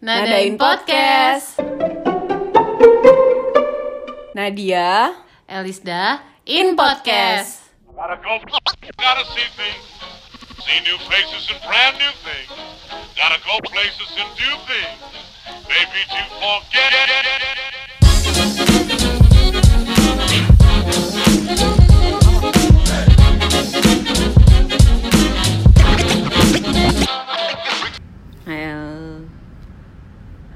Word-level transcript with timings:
Nadain 0.00 0.56
Podcast. 0.56 1.60
Nadia 4.32 5.12
Elisda 5.44 6.24
in 6.48 6.72
podcast. 6.72 7.68
Gotta 7.92 8.16
go, 8.24 8.40
gotta 8.96 9.24
see 9.36 9.44
things, 9.60 9.84
see 10.64 10.80
new 10.88 10.96
faces 11.04 11.52
and 11.52 11.60
brand 11.68 12.00
new 12.00 12.14
things. 12.24 12.48
Gotta 13.12 13.44
go 13.44 13.60
places 13.68 14.08
and 14.16 14.30
do 14.40 14.50
things, 14.64 15.04
maybe 15.68 16.00
to 16.08 16.20
forget. 16.40 17.69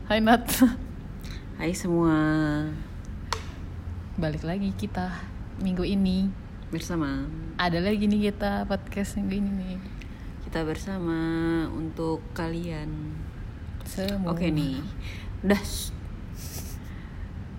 Hai 0.05 0.21
Nat. 0.21 0.45
hai 1.59 1.73
semua 1.73 2.13
Balik 4.15 4.45
lagi 4.45 4.71
kita 4.75 5.11
minggu 5.59 5.83
ini. 5.83 6.29
bersama 6.69 7.25
Ada 7.57 7.79
lagi 7.79 8.05
nih 8.05 8.31
kita 8.31 8.67
podcast 8.67 9.15
minggu 9.17 9.35
ini 9.37 9.51
nih. 9.55 9.79
kita 10.45 10.63
bersama 10.63 11.19
untuk 11.71 12.23
kalian. 12.31 13.15
Semua. 13.85 14.33
Oke 14.33 14.49
nih, 14.49 14.79
udah. 15.43 15.59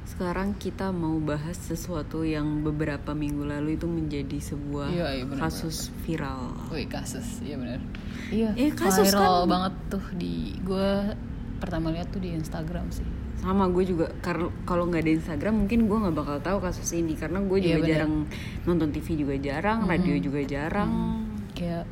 Sekarang 0.05 0.55
kita 0.55 0.89
mau 0.89 1.20
bahas 1.20 1.59
sesuatu 1.59 2.23
yang 2.23 2.64
beberapa 2.64 3.12
minggu 3.12 3.44
lalu 3.44 3.75
itu 3.75 3.84
menjadi 3.84 4.39
sebuah 4.39 4.88
Iya, 4.89 5.08
iya, 5.12 5.23
benar, 5.27 5.41
kasus 5.44 5.91
viral. 6.08 6.55
Wih 6.72 6.88
kasus, 6.88 7.44
iya 7.44 7.59
benar. 7.59 7.84
Iya. 8.31 8.55
Eh, 8.55 8.72
kasus 8.72 9.12
viral 9.12 9.44
kan- 9.44 9.50
banget 9.50 9.73
tuh 9.91 10.05
di 10.16 10.55
gue 10.64 10.91
pertama 11.65 11.89
lihat 11.89 12.07
tuh 12.07 12.19
di 12.19 12.31
Instagram 12.31 12.87
sih. 12.89 13.07
sama 13.35 13.67
gue 13.67 13.83
juga 13.83 14.09
karena 14.19 14.47
kalau 14.63 14.85
nggak 14.85 15.01
ada 15.01 15.11
Instagram 15.13 15.53
mungkin 15.59 15.85
gue 15.85 15.97
nggak 15.99 16.16
bakal 16.16 16.38
tahu 16.39 16.57
kasus 16.59 16.89
ini 16.94 17.13
karena 17.13 17.38
gue 17.39 17.59
juga 17.59 17.77
Iya, 17.80 17.88
jarang 17.91 18.13
nonton 18.63 18.89
TV 18.89 19.07
juga 19.17 19.35
jarang 19.35 19.80
radio 19.83 20.16
juga 20.19 20.39
jarang. 20.41 20.91
Kayak 21.52 21.85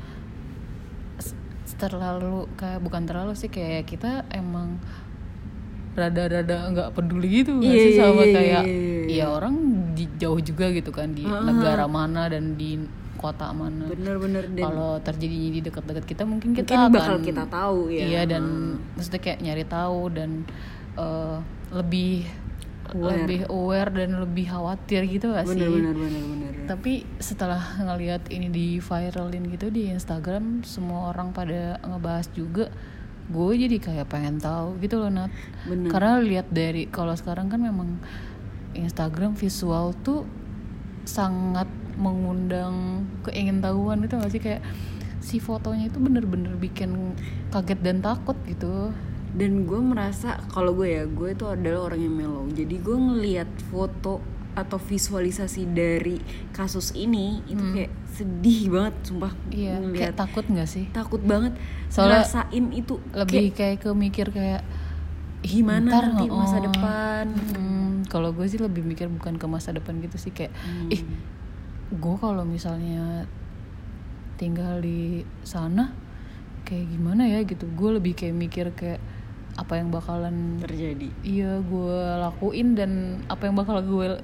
s- 1.18 1.38
terlalu 1.76 2.50
kayak 2.54 2.80
bukan 2.80 3.04
terlalu 3.04 3.34
sih 3.34 3.48
kayak 3.48 3.86
kita 3.86 4.26
emang 4.30 4.82
rada-rada 5.94 6.58
nggak 6.70 6.90
peduli 6.92 7.28
gitu 7.40 7.60
Iya, 7.60 7.70
sih 7.72 7.92
iya, 7.92 8.00
sama 8.02 8.24
iya, 8.24 8.34
kayak 8.34 8.64
iya, 8.64 8.78
iya. 9.06 9.18
ya 9.22 9.26
orang 9.30 9.56
di 9.94 10.10
jauh 10.16 10.40
juga 10.40 10.66
gitu 10.70 10.90
kan 10.90 11.12
di 11.12 11.22
negara 11.22 11.86
mana 11.88 12.26
dan 12.26 12.56
di 12.56 12.82
kota 13.24 13.56
mana. 13.56 13.88
Bener-bener 13.88 14.44
kalau 14.60 15.00
terjadi 15.00 15.38
di 15.56 15.60
dekat-dekat 15.64 16.04
kita 16.04 16.24
mungkin 16.28 16.52
kita 16.52 16.76
mungkin 16.76 16.92
akan 16.92 16.92
bakal 16.92 17.18
kita 17.24 17.44
tahu 17.48 17.88
ya. 17.88 18.04
iya 18.04 18.22
dan 18.28 18.76
maksudnya 19.00 19.22
kayak 19.24 19.40
nyari 19.40 19.64
tahu 19.64 20.00
dan 20.12 20.30
eh, 21.00 21.38
lebih 21.72 22.28
Aware. 22.84 23.24
lebih 23.24 23.40
aware 23.48 23.92
dan 23.96 24.10
lebih 24.20 24.46
khawatir 24.52 25.08
gitu 25.08 25.32
gak 25.32 25.48
sih? 25.48 25.56
Bener-bener 25.56 25.96
bener-bener. 25.96 26.68
Tapi 26.68 27.08
setelah 27.16 27.80
ngelihat 27.80 28.28
ini 28.28 28.52
di 28.52 28.68
viralin 28.84 29.48
gitu 29.56 29.72
di 29.72 29.88
Instagram 29.88 30.68
semua 30.68 31.16
orang 31.16 31.32
pada 31.32 31.80
ngebahas 31.80 32.28
juga 32.36 32.68
gue 33.32 33.54
jadi 33.56 33.78
kayak 33.80 34.12
pengen 34.12 34.36
tahu 34.44 34.76
gitu 34.84 35.00
loh 35.00 35.08
Nat. 35.08 35.32
Bener. 35.64 35.88
karena 35.88 36.20
lihat 36.20 36.52
dari 36.52 36.92
kalau 36.92 37.16
sekarang 37.16 37.48
kan 37.48 37.64
memang 37.64 38.04
Instagram 38.76 39.40
visual 39.40 39.96
tuh 40.04 40.28
sangat 41.08 41.72
mengundang 41.96 43.06
keingintahuan 43.26 44.04
itu 44.04 44.14
gak 44.18 44.32
sih? 44.32 44.42
Kayak 44.42 44.62
si 45.24 45.40
fotonya 45.40 45.88
itu 45.88 45.98
bener-bener 46.04 46.54
bikin 46.60 47.16
kaget 47.50 47.80
dan 47.80 48.04
takut 48.04 48.36
gitu. 48.46 48.92
Dan 49.34 49.66
gue 49.66 49.82
merasa 49.82 50.38
kalau 50.54 50.78
gue 50.78 50.94
ya 50.94 51.04
gue 51.10 51.34
itu 51.34 51.46
adalah 51.50 51.90
orang 51.90 52.00
yang 52.06 52.16
mellow. 52.16 52.46
Jadi 52.52 52.76
gue 52.78 52.98
ngelihat 52.98 53.50
foto 53.72 54.22
atau 54.54 54.78
visualisasi 54.78 55.66
dari 55.74 56.22
kasus 56.54 56.94
ini 56.94 57.42
itu 57.50 57.64
kayak 57.74 57.92
sedih 58.14 58.70
banget 58.70 58.96
sumpah. 59.02 59.34
Hmm. 59.34 59.50
iya 59.50 59.76
kayak 59.82 60.14
takut 60.14 60.46
nggak 60.46 60.70
sih? 60.70 60.86
Takut 60.94 61.22
banget. 61.26 61.58
Soalnya 61.90 62.22
ngerasain 62.22 62.66
itu 62.78 63.02
lebih 63.18 63.50
kayak 63.58 63.82
ke 63.82 63.90
mikir 63.98 64.30
kayak 64.30 64.62
gimana 65.44 65.90
ntar, 65.92 66.04
nanti 66.14 66.26
masa 66.30 66.58
oh, 66.62 66.64
depan? 66.70 67.26
Hmm, 67.34 67.92
kalau 68.08 68.32
gue 68.32 68.46
sih 68.48 68.62
lebih 68.62 68.86
mikir 68.86 69.10
bukan 69.10 69.36
ke 69.42 69.46
masa 69.50 69.74
depan 69.76 70.00
gitu 70.00 70.16
sih 70.16 70.32
kayak 70.32 70.54
ih 70.94 71.04
gue 71.94 72.16
kalau 72.18 72.44
misalnya 72.44 73.30
tinggal 74.42 74.82
di 74.82 75.22
sana 75.46 75.94
kayak 76.66 76.90
gimana 76.90 77.30
ya 77.30 77.46
gitu. 77.46 77.70
Gue 77.78 77.96
lebih 78.02 78.18
kayak 78.18 78.36
mikir 78.36 78.66
kayak 78.74 79.02
apa 79.54 79.78
yang 79.78 79.94
bakalan 79.94 80.58
terjadi. 80.66 81.14
Iya 81.22 81.62
gue 81.62 82.00
lakuin 82.18 82.74
dan 82.74 83.22
apa 83.30 83.46
yang 83.46 83.56
bakal 83.56 83.78
gue 83.86 84.18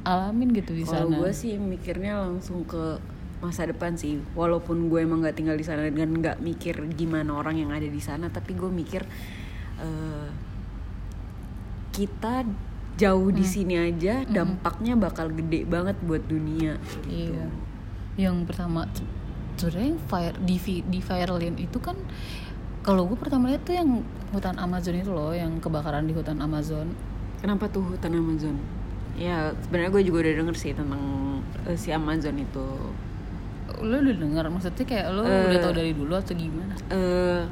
alamin 0.00 0.48
gitu 0.56 0.72
di 0.72 0.88
Kalau 0.88 1.12
sana. 1.12 1.16
gue 1.20 1.30
sih 1.36 1.60
mikirnya 1.60 2.24
langsung 2.24 2.64
ke 2.64 2.96
masa 3.44 3.68
depan 3.68 3.96
sih, 3.96 4.20
walaupun 4.36 4.88
gue 4.92 5.00
emang 5.00 5.20
nggak 5.24 5.36
tinggal 5.36 5.56
di 5.56 5.64
sana 5.64 5.88
dan 5.88 6.12
nggak 6.12 6.40
mikir 6.44 6.76
gimana 6.92 7.36
orang 7.36 7.56
yang 7.56 7.72
ada 7.72 7.88
di 7.88 8.00
sana, 8.00 8.28
tapi 8.32 8.52
gue 8.56 8.68
mikir 8.68 9.00
eh, 9.80 10.28
kita 11.92 12.44
jauh 13.00 13.28
di 13.30 13.40
Hmm. 13.40 13.52
sini 13.56 13.74
aja 13.80 14.22
dampaknya 14.26 14.92
bakal 14.94 15.30
gede 15.30 15.64
banget 15.64 15.96
buat 16.02 16.20
dunia. 16.22 16.76
gitu. 17.00 17.32
Iya. 17.32 17.46
Yang 18.20 18.36
pertama 18.44 18.84
sebenarnya 19.54 19.88
yang 19.90 20.02
fire 20.02 20.36
di 20.38 20.56
di 20.82 21.00
viralin 21.00 21.56
itu 21.56 21.78
kan 21.78 21.96
kalau 22.80 23.04
gue 23.04 23.14
pertama 23.14 23.48
lihat 23.48 23.60
tuh 23.62 23.72
yang 23.74 24.00
hutan 24.30 24.56
Amazon 24.56 24.94
itu 24.94 25.10
loh, 25.10 25.32
yang 25.32 25.56
kebakaran 25.58 26.04
di 26.04 26.12
hutan 26.12 26.38
Amazon. 26.38 26.92
Kenapa 27.38 27.64
tuh 27.66 27.84
hutan 27.86 28.12
Amazon? 28.14 28.56
Ya 29.14 29.52
sebenarnya 29.58 29.90
gue 29.90 30.02
juga 30.02 30.18
udah 30.22 30.34
denger 30.34 30.54
sih 30.54 30.72
tentang 30.72 31.00
eh, 31.64 31.74
si 31.74 31.88
Amazon 31.90 32.36
itu. 32.36 32.66
Lo 33.78 33.96
udah 33.96 34.12
dengar 34.14 34.44
maksudnya 34.46 34.82
kayak 34.82 35.06
lo 35.10 35.22
Eh. 35.22 35.44
udah 35.46 35.58
tahu 35.58 35.74
dari 35.74 35.92
dulu 35.92 36.12
atau 36.14 36.32
gimana? 36.32 36.74
eh 36.90 37.42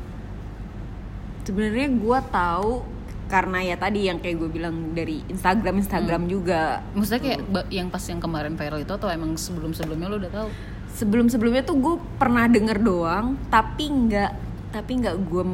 sebenarnya 1.43 1.89
gue 1.91 2.19
tahu 2.31 2.73
karena 3.29 3.59
ya 3.63 3.77
tadi 3.77 4.05
yang 4.05 4.19
kayak 4.19 4.37
gue 4.37 4.51
bilang 4.51 4.75
dari 4.91 5.21
Instagram 5.25 5.79
Instagram 5.79 6.23
Hmm. 6.23 6.31
juga 6.31 6.81
Maksudnya 6.91 7.21
kayak 7.23 7.41
ba- 7.47 7.69
yang 7.69 7.89
pas 7.89 8.01
yang 8.03 8.19
kemarin 8.19 8.55
viral 8.55 8.81
itu 8.81 8.91
atau 8.91 9.07
emang 9.07 9.37
sebelum-sebelumnya 9.37 10.07
lo 10.07 10.17
udah 10.19 10.33
tahu? 10.35 10.49
sebelum 10.91 11.29
sebelumnya 11.29 11.63
tuh 11.63 11.77
gue 11.77 11.95
pernah 12.17 12.45
denger 12.45 12.79
doang 12.79 13.39
tapi 13.47 13.87
nggak 13.87 14.33
tapi 14.69 14.99
nggak 14.99 15.17
gue 15.23 15.45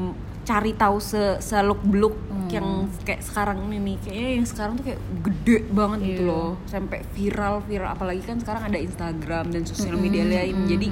cari 0.43 0.73
tahu 0.73 0.97
se 0.99 1.19
seluk 1.39 1.81
beluk 1.83 2.17
Hmm. 2.27 2.49
yang 2.51 2.69
kayak 3.03 3.21
sekarang 3.21 3.65
ini 3.67 3.77
nih 3.79 3.97
kayaknya 3.99 4.31
yang 4.35 4.47
sekarang 4.47 4.73
tuh 4.75 4.85
kayak 4.87 5.01
gede 5.21 5.57
banget 5.69 5.99
gitu 6.07 6.23
Iya. 6.23 6.31
loh 6.31 6.51
sampai 6.65 6.99
viral 7.11 7.55
viral 7.61 7.91
apalagi 7.91 8.23
kan 8.23 8.37
sekarang 8.39 8.63
ada 8.65 8.79
Instagram 8.79 9.45
dan 9.49 9.63
Hmm, 9.63 9.71
sosial 9.71 9.97
media 9.97 10.23
lain 10.23 10.65
jadi 10.65 10.89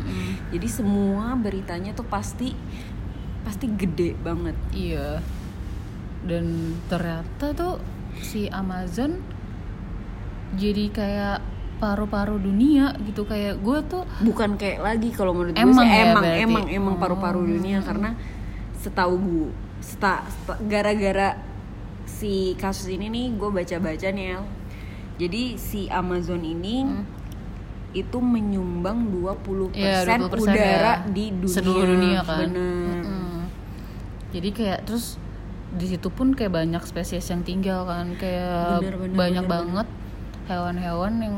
jadi 0.51 0.69
semua 0.69 1.33
beritanya 1.35 1.93
tuh 1.93 2.05
pasti 2.05 2.53
pasti 3.43 3.67
gede 3.69 4.17
banget 4.17 4.57
Iya. 4.71 5.21
Dan 6.23 6.45
ternyata 6.87 7.51
tuh 7.51 7.83
si 8.17 8.47
Amazon 8.47 9.19
jadi 10.53 10.85
kayak 10.89 11.39
paru-paru 11.79 12.39
dunia 12.39 12.95
gitu 13.03 13.25
kayak 13.25 13.59
gue 13.59 13.79
tuh 13.85 14.07
bukan 14.21 14.55
kayak 14.55 14.79
lagi 14.81 15.11
kalau 15.11 15.33
menurut 15.33 15.51
gue 15.51 15.59
Emang 15.59 15.83
sih 15.83 15.91
ya 15.91 16.05
emang 16.07 16.23
berarti? 16.23 16.43
emang 16.45 16.65
emang 16.71 16.95
Oh. 16.95 17.01
paru-paru 17.01 17.41
dunia 17.49 17.79
karena 17.81 18.15
setahu 18.77 19.15
gue 19.17 19.49
seta, 19.81 20.23
seta- 20.25 20.63
gara-gara 20.63 21.43
si 22.05 22.55
kasus 22.55 22.87
ini 22.87 23.09
nih 23.09 23.35
gue 23.35 23.51
baca-baca 23.51 24.09
nih 24.09 24.27
El. 24.33 24.45
jadi 25.19 25.43
si 25.57 25.89
Amazon 25.89 26.39
ini 26.41 26.85
Hmm. 26.85 27.03
itu 27.93 28.19
menyumbang 28.19 29.11
20% 29.11 29.75
Iya, 29.75 30.07
20% 30.07 30.39
udara 30.45 30.63
ya. 30.95 31.09
di 31.09 31.25
dunia 31.31 31.51
Seluruh 31.51 31.85
dunia 31.89 32.21
kan. 32.21 32.39
bener 32.39 33.03
Mm-mm. 33.03 33.41
Jadi 34.31 34.49
kayak 34.51 34.79
terus 34.85 35.19
di 35.73 35.87
situ 35.89 36.09
pun 36.13 36.37
kayak 36.37 36.53
banyak 36.53 36.83
spesies 36.85 37.25
yang 37.33 37.41
tinggal 37.43 37.89
kan, 37.89 38.13
kayak 38.21 38.85
Bener, 38.85 38.97
bener, 39.01 39.17
banyak 39.17 39.45
bener, 39.49 39.55
banget 39.57 39.89
hewan-hewan 40.47 41.13
yang 41.19 41.37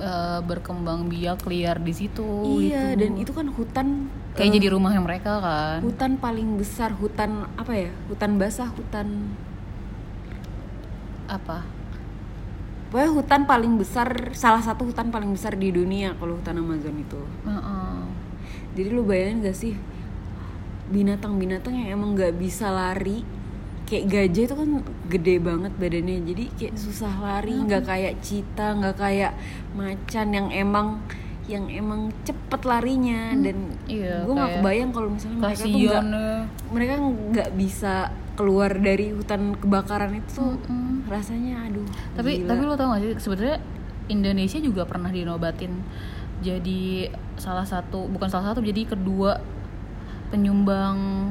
eh, 0.00 0.40
berkembang 0.40 1.08
biak 1.08 1.44
liar 1.44 1.76
di 1.76 1.92
situ. 1.92 2.24
iya 2.60 2.92
gitu. 2.96 3.00
dan 3.04 3.12
itu 3.20 3.32
kan 3.36 3.46
hutan 3.52 3.86
kayak 4.36 4.48
eh, 4.48 4.54
jadi 4.56 4.66
rumahnya 4.72 5.00
mereka 5.04 5.32
kan. 5.40 5.78
hutan 5.84 6.16
paling 6.16 6.56
besar 6.56 6.92
hutan 6.96 7.44
apa 7.56 7.72
ya 7.72 7.90
hutan 8.08 8.40
basah 8.40 8.68
hutan 8.72 9.08
Apa? 11.26 11.66
Pokoknya 12.86 13.10
hutan 13.18 13.42
paling 13.50 13.74
besar, 13.82 14.30
salah 14.30 14.62
satu 14.62 14.86
hutan 14.86 15.10
paling 15.10 15.34
besar 15.34 15.58
di 15.58 15.74
dunia 15.74 16.14
kalau 16.22 16.38
hutan 16.38 16.62
Amazon 16.62 16.94
itu. 17.02 17.18
Heeh. 17.42 17.98
Jadi 18.78 18.88
lu 18.94 19.02
bayangin 19.02 19.42
gak 19.42 19.58
sih 19.58 19.74
binatang-binatang 20.86 21.74
yang 21.74 21.98
emang 21.98 22.14
nggak 22.14 22.38
bisa 22.38 22.70
lari 22.70 23.26
kayak 23.86 24.04
gajah 24.10 24.44
itu 24.50 24.54
kan 24.58 24.70
gede 25.06 25.34
banget 25.38 25.72
badannya 25.78 26.18
jadi 26.26 26.44
kayak 26.58 26.74
susah 26.74 27.14
lari 27.22 27.54
nggak 27.54 27.86
kayak 27.86 28.14
cita 28.18 28.74
nggak 28.74 28.96
kayak 28.98 29.32
macan 29.78 30.26
yang 30.34 30.48
emang 30.50 30.98
yang 31.46 31.70
emang 31.70 32.10
cepet 32.26 32.60
larinya 32.66 33.30
dan 33.38 33.78
iya, 33.86 34.26
gue 34.26 34.34
nggak 34.34 34.54
kebayang 34.58 34.90
kalau 34.90 35.08
misalnya 35.14 35.38
mereka 35.38 35.62
tuh 35.62 35.78
nggak 35.78 36.02
ya. 36.02 36.38
mereka 36.74 36.94
nggak 36.98 37.50
bisa 37.54 37.94
keluar 38.34 38.70
dari 38.74 39.14
hutan 39.14 39.54
kebakaran 39.54 40.18
itu 40.18 40.30
tuh 40.34 40.58
rasanya 41.06 41.70
aduh 41.70 41.86
tapi 42.18 42.42
gila. 42.42 42.48
tapi 42.50 42.62
lo 42.66 42.74
tau 42.74 42.90
gak 42.92 43.00
sih 43.00 43.10
sebenarnya 43.22 43.58
Indonesia 44.10 44.58
juga 44.58 44.82
pernah 44.90 45.14
dinobatin 45.14 45.72
jadi 46.42 47.14
salah 47.38 47.64
satu 47.64 48.10
bukan 48.10 48.26
salah 48.26 48.52
satu 48.52 48.60
jadi 48.60 48.82
kedua 48.90 49.38
penyumbang 50.34 51.30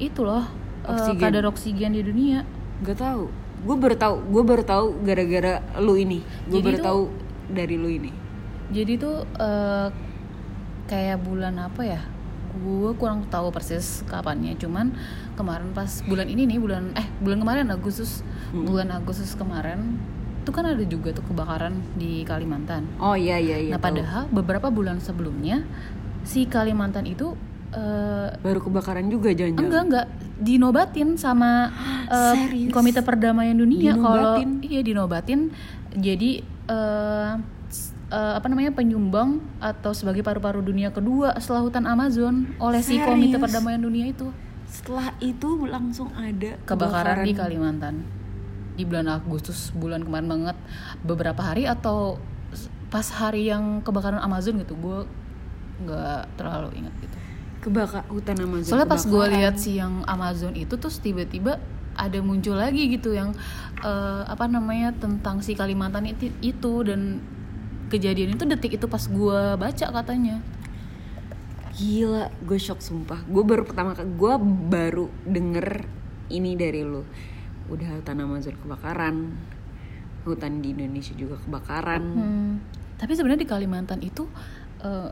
itu 0.00 0.24
loh 0.24 0.48
eh, 0.90 0.94
Oksigen. 0.96 1.20
kadar 1.20 1.44
oksigen 1.46 1.92
di 1.92 2.02
dunia 2.02 2.42
Gak 2.80 2.96
tahu. 2.96 3.28
Gue 3.60 3.76
baru 3.76 3.92
tahu. 3.94 4.16
Gue 4.26 4.40
baru 4.40 4.64
tahu 4.64 4.86
gara-gara 5.00 5.60
lu 5.76 5.94
ini. 5.94 6.24
Gue 6.48 6.60
baru 6.60 6.78
tahu 6.78 7.00
dari 7.48 7.76
lu 7.76 7.88
ini. 7.88 8.08
jadi 8.70 8.96
tuh 8.96 9.26
eh, 9.36 9.88
kayak 10.86 11.20
bulan 11.20 11.58
apa 11.60 11.82
ya 11.82 12.00
gue 12.52 12.90
kurang 12.94 13.26
tahu 13.26 13.50
persis 13.50 14.02
kapannya 14.06 14.54
cuman 14.54 14.90
kemarin 15.34 15.70
pas 15.70 16.02
bulan 16.02 16.26
ini 16.26 16.46
nih 16.46 16.58
bulan 16.58 16.90
eh 16.94 17.06
bulan 17.18 17.38
kemarin 17.38 17.66
Agustus 17.68 18.22
bulan 18.50 18.90
Agustus 18.90 19.34
kemarin 19.34 19.98
itu 20.40 20.50
kan 20.50 20.66
ada 20.66 20.82
juga 20.82 21.10
tuh 21.10 21.22
kebakaran 21.26 21.78
di 21.94 22.22
Kalimantan 22.22 22.86
Oh 22.98 23.14
iya 23.14 23.38
iya 23.38 23.58
iya. 23.58 23.70
nah 23.70 23.78
tahu. 23.78 23.86
padahal 23.90 24.22
beberapa 24.30 24.66
bulan 24.70 24.98
sebelumnya 24.98 25.62
si 26.22 26.46
Kalimantan 26.46 27.06
itu 27.06 27.34
eh, 27.72 28.28
baru 28.36 28.60
kebakaran 28.60 29.06
juga 29.06 29.30
jangan-jangan. 29.30 29.64
enggak 29.64 29.82
enggak. 29.84 30.06
Dinobatin 30.36 31.08
sama 31.14 31.68
Serius? 32.34 32.70
Komite 32.70 33.00
Perdamaian 33.00 33.54
Dunia 33.54 33.92
kalau 33.94 34.36
iya 34.60 34.80
dinobatin. 34.80 35.52
Jadi 35.92 36.40
s- 37.66 37.92
eh, 38.08 38.32
apa 38.34 38.46
namanya 38.46 38.70
penyumbang 38.70 39.38
atau 39.58 39.90
sebagai 39.90 40.20
paru-paru 40.20 40.60
dunia 40.60 40.90
kedua 40.90 41.34
setelah 41.36 41.62
hutan 41.62 41.84
Amazon 41.84 42.54
oleh 42.56 42.80
si 42.80 42.96
Komite 42.96 43.34
Serius? 43.34 43.42
Perdamaian 43.42 43.80
Dunia 43.80 44.06
itu. 44.06 44.30
Setelah 44.66 45.14
itu 45.18 45.66
langsung 45.66 46.10
ada 46.12 46.54
kebakaran 46.62 47.22
di 47.22 47.34
Kalimantan. 47.34 48.06
Di 48.72 48.82
bulan 48.82 49.10
Agustus 49.10 49.70
bulan 49.72 50.00
kemarin 50.00 50.26
banget. 50.26 50.56
Beberapa 51.02 51.42
hari 51.42 51.66
atau 51.66 52.22
pas 52.86 53.06
hari 53.12 53.46
yang 53.46 53.78
kebakaran 53.80 54.18
Amazon 54.18 54.58
gitu 54.58 54.74
gue 54.74 54.98
nggak 55.80 56.34
terlalu 56.34 56.74
ingat 56.76 56.94
gitu 57.00 57.16
Kebaka 57.60 58.08
hutan 58.08 58.40
Amazon. 58.40 58.72
soalnya 58.72 58.88
pas 58.88 59.04
gue 59.04 59.24
lihat 59.36 59.60
si 59.60 59.76
yang 59.76 60.00
Amazon 60.08 60.56
itu 60.56 60.80
terus 60.80 60.96
tiba-tiba 60.96 61.60
ada 61.92 62.18
muncul 62.24 62.56
lagi 62.56 62.88
gitu 62.88 63.12
yang 63.12 63.36
eh, 63.84 64.22
apa 64.24 64.48
namanya 64.48 64.96
tentang 64.96 65.44
si 65.44 65.52
Kalimantan 65.52 66.08
itu, 66.08 66.32
itu 66.40 66.72
dan 66.88 67.20
kejadian 67.92 68.38
itu 68.38 68.48
detik 68.48 68.80
itu 68.80 68.86
pas 68.88 69.04
gue 69.04 69.40
baca 69.60 69.86
katanya 69.92 70.40
Gila, 71.70 72.28
gue 72.44 72.58
shock 72.60 72.84
sumpah. 72.84 73.24
Gue 73.24 73.40
baru 73.40 73.64
pertama 73.64 73.96
kali, 73.96 74.12
gue 74.12 74.34
baru 74.68 75.06
denger 75.24 75.86
ini 76.28 76.52
dari 76.52 76.84
lu. 76.84 77.06
Udah 77.72 77.96
hutan 77.96 78.20
Amazon 78.20 78.58
kebakaran, 78.60 79.16
hutan 80.28 80.60
di 80.60 80.76
Indonesia 80.76 81.16
juga 81.16 81.40
kebakaran. 81.40 82.02
Hmm. 82.04 82.52
Tapi 83.00 83.16
sebenarnya 83.16 83.46
di 83.46 83.48
Kalimantan 83.48 84.04
itu 84.04 84.28
eh, 84.84 85.08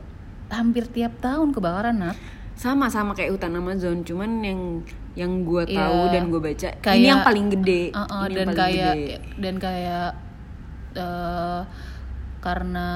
hampir 0.53 0.85
tiap 0.91 1.17
tahun 1.23 1.57
kebakaran 1.57 1.95
Nat. 1.95 2.17
Sama 2.59 2.91
sama 2.91 3.15
kayak 3.15 3.31
hutan 3.31 3.55
Amazon, 3.55 4.03
cuman 4.03 4.43
yang 4.43 4.83
yang 5.15 5.31
gue 5.41 5.63
Iya. 5.65 5.79
tahu 5.79 5.99
dan 6.11 6.23
gue 6.27 6.41
baca, 6.41 6.69
ini 6.69 6.81
Kayak- 6.81 7.07
yang 7.07 7.21
paling 7.23 7.47
gede. 7.49 7.81
Uh-uh, 7.89 8.03
ini 8.03 8.11
yang 8.19 8.35
dan 8.35 8.45
paling 8.45 8.59
kayak 8.59 8.93
gede. 8.93 9.15
dan 9.39 9.55
kayak 9.57 10.09
eh, 10.91 11.61
karena 12.39 12.87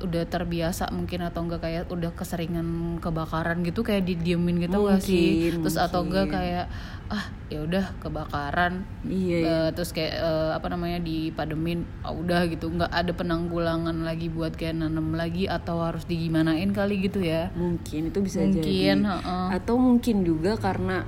udah 0.00 0.24
terbiasa 0.24 0.88
mungkin 0.90 1.20
atau 1.20 1.40
enggak 1.40 1.60
kayak 1.60 1.84
udah 1.86 2.10
keseringan 2.10 2.66
kebakaran 2.98 3.60
gitu 3.62 3.80
kayak 3.80 4.04
didiemin 4.04 4.56
gitu 4.58 4.76
nggak 4.78 5.00
sih 5.00 5.28
Mungkin, 5.36 5.60
terus 5.62 5.76
atau 5.76 6.00
enggak 6.02 6.26
mungkin. 6.26 6.36
kayak 6.36 6.66
ah 7.06 7.24
ya 7.46 7.58
udah 7.60 7.84
kebakaran 7.98 8.86
Iya, 9.02 9.36
iya. 9.36 9.50
Eh, 9.60 9.68
terus 9.72 9.90
kayak 9.90 10.14
eh, 10.14 10.50
apa 10.52 10.66
namanya 10.68 10.98
dipademin 10.98 11.82
ah, 12.00 12.12
udah 12.12 12.46
gitu 12.46 12.68
nggak 12.68 12.88
ada 12.88 13.10
penanggulangan 13.10 13.96
lagi 14.00 14.26
buat 14.26 14.54
kayak 14.54 14.78
nanam 14.78 15.12
lagi 15.12 15.44
atau 15.44 15.82
harus 15.82 16.04
digimanain 16.04 16.70
kali 16.70 17.02
gitu 17.02 17.20
ya 17.20 17.50
mungkin 17.52 18.08
itu 18.08 18.18
bisa 18.20 18.40
Mungkin, 18.40 18.56
jadi 18.56 19.04
heeh. 19.04 19.46
atau 19.54 19.74
mungkin 19.76 20.22
juga 20.22 20.54
karena 20.54 21.02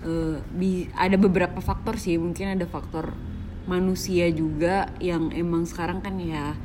eh, 0.00 0.36
bi- 0.48 0.86
ada 0.92 1.16
beberapa 1.16 1.58
faktor 1.58 1.96
sih 1.96 2.14
mungkin 2.16 2.54
ada 2.54 2.64
faktor 2.64 3.16
manusia 3.64 4.28
juga 4.28 4.88
yang 4.98 5.28
emang 5.30 5.64
sekarang 5.64 6.00
kan 6.00 6.16
ya 6.16 6.56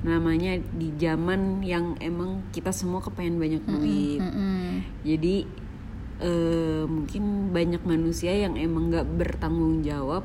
namanya 0.00 0.56
di 0.72 0.88
zaman 0.96 1.60
yang 1.60 1.92
emang 1.98 2.40
kita 2.50 2.72
semua 2.72 3.00
kepengen 3.00 3.36
banyak 3.36 3.62
duit 3.62 4.16
Mm-mm. 4.16 4.80
jadi 5.04 5.44
eh, 6.18 6.84
mungkin 6.84 7.22
banyak 7.50 7.82
manusia 7.82 8.32
yang 8.32 8.56
emang 8.56 8.88
nggak 8.88 9.04
bertanggung 9.10 9.80
jawab 9.80 10.24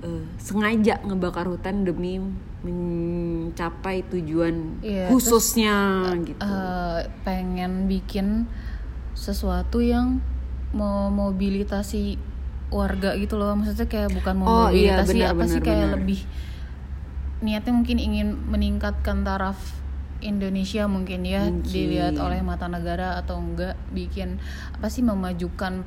eh, 0.00 0.24
sengaja 0.36 1.00
ngebakar 1.02 1.48
hutan 1.48 1.82
demi 1.82 2.20
mencapai 2.58 4.04
tujuan 4.08 4.82
Iya, 4.82 5.08
khususnya 5.08 5.76
gitu 6.20 6.42
eh, 6.42 7.00
pengen 7.22 7.88
bikin 7.88 8.44
sesuatu 9.16 9.80
yang 9.80 10.20
memobilitasi 10.70 12.20
warga 12.68 13.16
gitu 13.16 13.40
loh 13.40 13.56
maksudnya 13.56 13.88
kayak 13.88 14.12
bukan 14.12 14.36
Oh, 14.44 14.68
iya, 14.68 15.00
memobilitasi 15.00 15.16
benar, 15.16 15.32
apa 15.32 15.42
sih 15.42 15.56
benar, 15.56 15.64
kayak 15.64 15.80
benar. 15.80 15.94
lebih 15.96 16.20
niatnya 17.38 17.72
mungkin 17.74 17.98
ingin 18.02 18.28
meningkatkan 18.50 19.22
taraf 19.22 19.58
Indonesia 20.18 20.90
mungkin 20.90 21.22
ya 21.22 21.46
Mungkin. 21.46 21.62
dilihat 21.70 22.18
oleh 22.18 22.42
mata 22.42 22.66
negara 22.66 23.14
atau 23.22 23.38
enggak 23.38 23.78
bikin 23.94 24.42
apa 24.74 24.90
sih 24.90 25.06
memajukan 25.06 25.86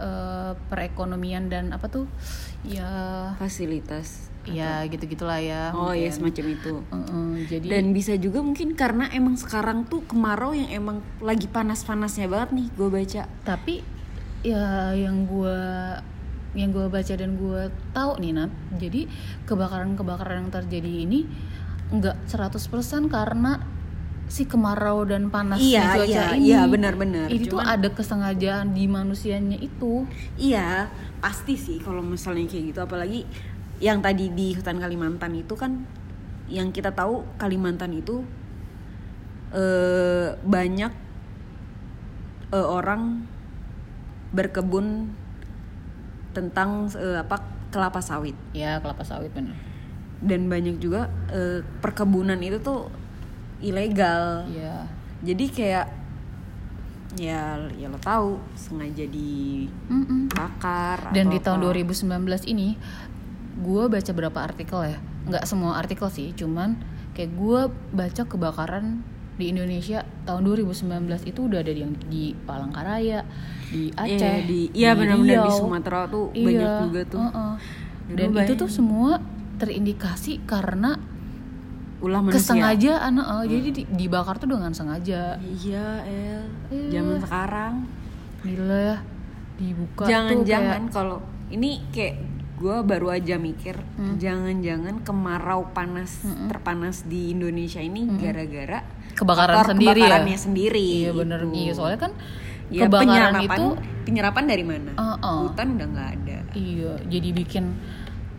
eh, 0.00 0.52
perekonomian 0.72 1.52
dan 1.52 1.76
apa 1.76 1.86
tuh 1.92 2.08
ya 2.64 2.88
fasilitas 3.36 4.32
ya 4.48 4.80
gitu 4.88 5.04
gitulah 5.04 5.36
ya 5.36 5.68
oh 5.76 5.92
iya 5.92 6.08
mungkin. 6.08 6.32
semacam 6.32 6.46
itu 6.56 6.72
Heeh, 6.88 7.30
jadi 7.44 7.66
dan 7.76 7.84
bisa 7.92 8.16
juga 8.16 8.40
mungkin 8.40 8.72
karena 8.72 9.12
emang 9.12 9.36
sekarang 9.36 9.84
tuh 9.84 10.00
kemarau 10.08 10.56
yang 10.56 10.72
emang 10.72 11.04
lagi 11.20 11.44
panas-panasnya 11.44 12.24
banget 12.32 12.56
nih 12.56 12.66
gue 12.72 12.88
baca 12.88 13.22
tapi 13.44 13.84
ya 14.40 14.96
yang 14.96 15.28
gua 15.28 16.00
yang 16.52 16.70
gua 16.70 16.86
baca 16.86 17.14
dan 17.14 17.36
gua 17.36 17.70
tahu 17.90 18.18
nih 18.18 18.32
Nat. 18.34 18.50
Jadi 18.76 19.06
kebakaran-kebakaran 19.44 20.46
yang 20.46 20.52
terjadi 20.52 20.92
ini 21.06 21.26
nggak 21.90 22.26
100% 22.26 23.06
karena 23.06 23.58
si 24.30 24.46
kemarau 24.46 25.02
dan 25.02 25.26
panas 25.26 25.58
Iya, 25.58 25.90
cuaca 25.90 26.06
iya, 26.06 26.24
ini. 26.38 26.46
iya, 26.46 26.62
benar-benar. 26.70 27.26
ini 27.26 27.42
tuh 27.44 27.58
Cuman- 27.58 27.66
ada 27.66 27.88
kesengajaan 27.90 28.70
di 28.70 28.86
manusianya 28.86 29.58
itu. 29.58 30.06
Iya 30.38 30.86
pasti 31.18 31.58
sih 31.58 31.82
kalau 31.82 32.00
misalnya 32.00 32.46
kayak 32.46 32.64
gitu. 32.70 32.80
Apalagi 32.80 33.20
yang 33.82 33.98
tadi 33.98 34.30
di 34.30 34.54
hutan 34.54 34.78
Kalimantan 34.78 35.34
itu 35.34 35.58
kan 35.58 35.82
yang 36.46 36.70
kita 36.70 36.90
tahu 36.90 37.26
Kalimantan 37.36 37.90
itu 37.92 38.22
eh, 39.50 40.30
banyak 40.36 40.92
eh, 42.50 42.66
orang 42.66 43.26
berkebun 44.30 45.10
tentang 46.32 46.90
eh, 46.94 47.20
apa 47.20 47.42
kelapa 47.70 48.02
sawit. 48.02 48.34
Ya 48.54 48.78
kelapa 48.82 49.02
sawit 49.06 49.30
bener 49.30 49.70
dan 50.20 50.52
banyak 50.52 50.76
juga 50.78 51.08
eh, 51.32 51.64
perkebunan 51.80 52.36
itu 52.44 52.60
tuh 52.60 52.92
ilegal. 53.64 54.44
Ya 54.52 54.84
jadi 55.24 55.44
kayak 55.48 55.86
ya 57.18 57.58
ya 57.74 57.90
lo 57.90 57.98
tahu 57.98 58.38
sengaja 58.54 59.02
dibakar 59.10 59.90
dan 61.10 61.26
atau 61.26 61.34
di 61.34 61.38
tahun 61.42 61.58
apa. 61.66 61.74
2019 62.22 62.46
ini 62.54 62.78
gue 63.60 63.84
baca 63.88 64.12
berapa 64.14 64.38
artikel 64.38 64.80
ya. 64.94 64.98
Nggak 65.26 65.44
semua 65.48 65.80
artikel 65.80 66.08
sih 66.12 66.32
cuman 66.36 66.76
kayak 67.16 67.34
gue 67.34 67.60
baca 67.96 68.22
kebakaran 68.24 69.02
di 69.40 69.48
Indonesia 69.48 69.98
tahun 70.22 70.42
2019 70.44 70.84
itu 71.24 71.40
udah 71.42 71.58
ada 71.58 71.72
yang 71.72 71.92
di 72.04 72.36
Palangkaraya 72.38 73.24
di 73.66 73.88
Aceh 73.90 74.12
Iya, 74.12 74.44
di 74.44 74.60
iya 74.72 74.90
benar-benar 74.92 75.42
di. 75.42 75.52
Sumatera 75.54 76.00
tuh 76.06 76.28
Iya, 76.30 76.44
banyak 76.44 76.70
juga 76.84 77.00
tuh. 77.08 77.20
uh-uh. 77.22 77.54
Ya 78.06 78.14
dan 78.20 78.28
itu 78.36 78.54
tuh 78.54 78.68
semua 78.68 79.22
terindikasi 79.56 80.44
karena 80.44 81.00
ulah 82.00 82.20
manusia. 82.20 82.40
kesengajaan 82.42 83.12
uh, 83.14 83.44
jadi 83.44 83.68
di- 83.70 83.88
dibakar 83.90 84.36
tuh 84.36 84.48
dengan 84.48 84.72
sengaja. 84.72 85.36
Iya 85.38 85.86
el. 86.02 86.42
Iya. 86.68 86.88
zaman 86.90 87.18
sekarang. 87.20 87.74
Gila 88.40 88.78
ya 88.78 88.96
dibuka 89.54 90.02
tuh 90.02 90.10
jangan-jangan 90.10 90.82
kayak- 90.82 90.92
kalau 90.92 91.18
ini 91.48 91.84
kayak 91.90 92.16
gue 92.56 92.76
baru 92.82 93.08
aja 93.10 93.36
mikir 93.36 93.76
Hmm. 93.94 94.16
jangan-jangan 94.16 95.00
kemarau 95.00 95.68
panas 95.70 96.12
terpanas 96.46 97.04
di 97.04 97.30
Indonesia 97.30 97.78
ini 97.78 98.04
gara-gara 98.18 98.84
Kebakaran 99.20 99.56
faktor 99.60 99.70
sendiri 99.76 100.00
ya? 100.00 100.06
kebakarannya 100.08 100.38
sendiri 100.40 100.80
iya 101.04 101.10
bener 101.12 101.40
gitu. 101.44 101.56
iya 101.60 101.72
soalnya 101.76 101.98
kan 102.00 102.12
ya, 102.72 102.88
kebakaran 102.88 103.04
penyerapan 103.04 103.44
itu 103.44 103.64
penyerapan 104.08 104.44
dari 104.48 104.64
mana 104.64 104.90
Uh-uh. 104.96 105.38
hutan 105.44 105.66
udah 105.76 105.86
nggak 105.92 106.08
ada 106.16 106.38
Iya, 106.50 106.92
jadi 107.06 107.28
bikin 107.30 107.64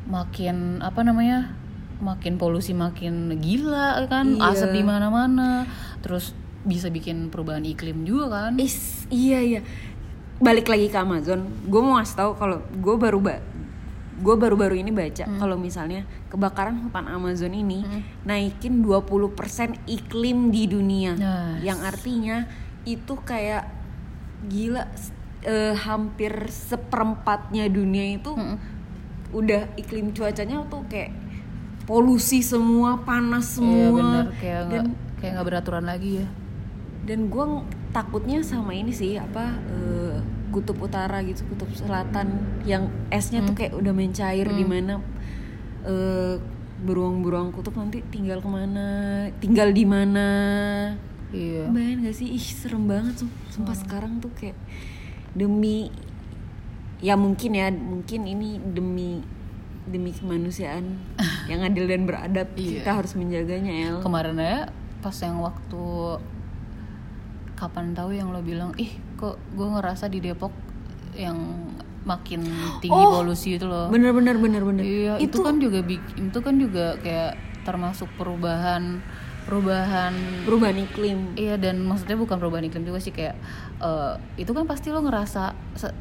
makin 0.09 0.83
apa 0.83 1.00
namanya 1.00 1.55
makin 2.01 2.35
polusi 2.35 2.73
makin 2.73 3.39
gila 3.39 4.03
kan 4.09 4.35
Iya. 4.35 4.51
asap 4.51 4.73
di 4.73 4.83
mana-mana 4.83 5.63
terus 6.01 6.33
bisa 6.61 6.89
bikin 6.89 7.29
perubahan 7.29 7.63
iklim 7.63 8.03
juga 8.03 8.50
kan 8.50 8.57
Is, 8.57 9.05
iya 9.07 9.39
iya. 9.39 9.61
Balik 10.41 10.67
lagi 10.67 10.89
ke 10.89 10.97
Amazon, 10.97 11.45
gue 11.69 11.81
mau 11.81 12.01
ngasih 12.01 12.17
tahu 12.17 12.31
kalau 12.33 12.65
gue 12.65 12.95
baru 12.97 13.21
ba 13.21 13.38
gue 14.13 14.36
baru-baru 14.36 14.75
ini 14.77 14.91
baca 14.91 15.24
Hmm. 15.24 15.39
kalau 15.39 15.56
misalnya 15.56 16.03
kebakaran 16.27 16.75
hutan 16.80 17.08
Amazon 17.08 17.53
ini 17.53 17.80
naikin 18.22 18.82
20% 18.82 19.32
iklim 19.86 20.50
di 20.50 20.65
dunia. 20.65 21.15
Nice. 21.15 21.63
Yang 21.63 21.80
artinya 21.86 22.38
itu 22.84 23.13
kayak 23.18 23.63
gila 24.44 24.84
eh, 25.41 25.74
hampir 25.75 26.32
seperempatnya 26.48 27.65
dunia 27.65 28.13
itu 28.13 28.30
udah 29.32 29.74
iklim 29.74 30.12
cuacanya 30.12 30.62
tuh 30.68 30.84
kayak 30.86 31.15
polusi 31.84 32.41
semua, 32.41 33.00
panas 33.00 33.48
semua. 33.51 33.74
iya 33.74 33.89
bener 33.89 34.25
kayak 34.36 34.62
nggak 34.62 34.84
Dan- 34.84 34.96
kayak 35.18 35.32
nggak 35.34 35.48
beraturan 35.48 35.86
lagi 35.86 36.12
ya 36.20 36.27
dan 37.01 37.25
gue 37.25 37.46
takutnya 37.89 38.41
sama 38.41 38.72
ini 38.72 38.91
sih 38.91 39.15
apa 39.15 39.56
eh, 39.68 40.18
kutub 40.51 40.77
utara 40.77 41.24
gitu 41.24 41.48
kutub 41.48 41.72
selatan 41.72 42.43
yang 42.67 42.91
esnya 43.08 43.39
tuh 43.41 43.55
kayak 43.55 43.72
udah 43.74 43.96
mencair 43.96 44.46
di 44.46 44.65
mana 44.67 45.00
eh, 45.81 46.36
beruang-beruang 46.81 47.53
kutub 47.53 47.77
nanti 47.77 48.03
tinggal 48.10 48.41
ke 48.41 48.50
mana 48.50 48.86
tinggal 49.39 49.72
di 49.72 49.86
mana. 49.86 50.27
Iya. 51.31 51.72
Bayangin 51.72 52.03
gak 52.03 52.15
sih? 52.17 52.27
Ih 52.27 52.43
serem 52.43 52.91
banget 52.91 53.24
sum- 53.24 53.39
sumpah 53.48 53.77
sekarang 53.77 54.20
tuh 54.20 54.34
kayak 54.36 54.58
demi 55.31 55.88
ya 57.00 57.15
mungkin 57.15 57.55
ya 57.55 57.72
mungkin 57.72 58.27
ini 58.27 58.60
demi 58.60 59.24
demi 59.88 60.12
kemanusiaan 60.12 61.00
yang 61.51 61.63
adil 61.63 61.88
dan 61.88 62.03
beradab. 62.03 62.51
Iya. 62.60 62.84
kita 62.84 62.91
harus 63.00 63.15
menjaganya 63.15 63.72
El. 63.72 63.98
Kemarin 64.03 64.36
ya 64.38 64.67
pas 65.00 65.15
yang 65.24 65.39
waktu 65.39 65.84
kapan 67.55 67.93
tahu 67.93 68.13
yang 68.13 68.34
lo 68.34 68.41
bilang 68.41 68.74
ih 68.77 68.89
kok 69.21 69.37
gue 69.53 69.67
ngerasa 69.69 70.05
di 70.07 70.19
Depok 70.19 70.49
yang 71.13 71.37
makin 72.01 72.41
tinggi 72.81 72.89
Oh, 72.97 73.21
polusi 73.21 73.55
itu 73.55 73.63
loh. 73.63 73.85
bener 73.87 74.09
bener 74.09 74.33
bener 74.35 74.65
bener 74.65 74.81
iya 74.81 75.13
itu, 75.15 75.37
kan 75.39 75.55
juga 75.55 75.85
itu 75.85 76.39
kan 76.41 76.57
juga 76.57 76.97
kayak 76.97 77.37
termasuk 77.61 78.09
perubahan 78.17 78.97
perubahan 79.41 80.13
perubahan 80.45 80.77
iklim. 80.79 81.33
Iya 81.33 81.57
dan 81.57 81.81
maksudnya 81.81 82.13
bukan 82.15 82.37
perubahan 82.37 82.61
iklim 82.63 82.81
juga 82.83 82.97
sih 82.97 83.09
kayak 83.09 83.33
eh, 83.77 84.13
itu 84.37 84.49
kan 84.49 84.65
pasti 84.65 84.89
lo 84.89 85.01
ngerasa 85.01 85.53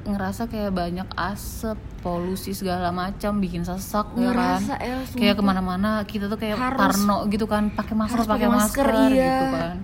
ngerasa 0.05 0.45
kayak 0.47 0.71
banyak 0.71 1.09
asap 1.11 1.75
polusi 1.99 2.53
segala 2.53 2.89
macam 2.91 3.37
bikin 3.37 3.61
sesak 3.61 4.13
ya 4.15 4.31
kan? 4.31 4.61
Ngerasa, 4.61 4.73
El, 4.79 5.01
sumpah. 5.03 5.19
kayak 5.19 5.35
ke 5.35 5.43
mana-mana 5.43 5.91
kita 6.05 6.29
tuh 6.29 6.37
kayak 6.37 6.57
Harus- 6.57 6.81
parno 6.97 7.29
gitu 7.29 7.45
kan 7.45 7.69
pakai 7.71 7.95
masker 7.95 8.19
pakai 8.21 8.29
pakai 8.31 8.49
masker, 8.49 8.87
masker, 8.87 9.11
iya. 9.11 9.25
gitu 9.27 9.47
kan. 9.51 9.77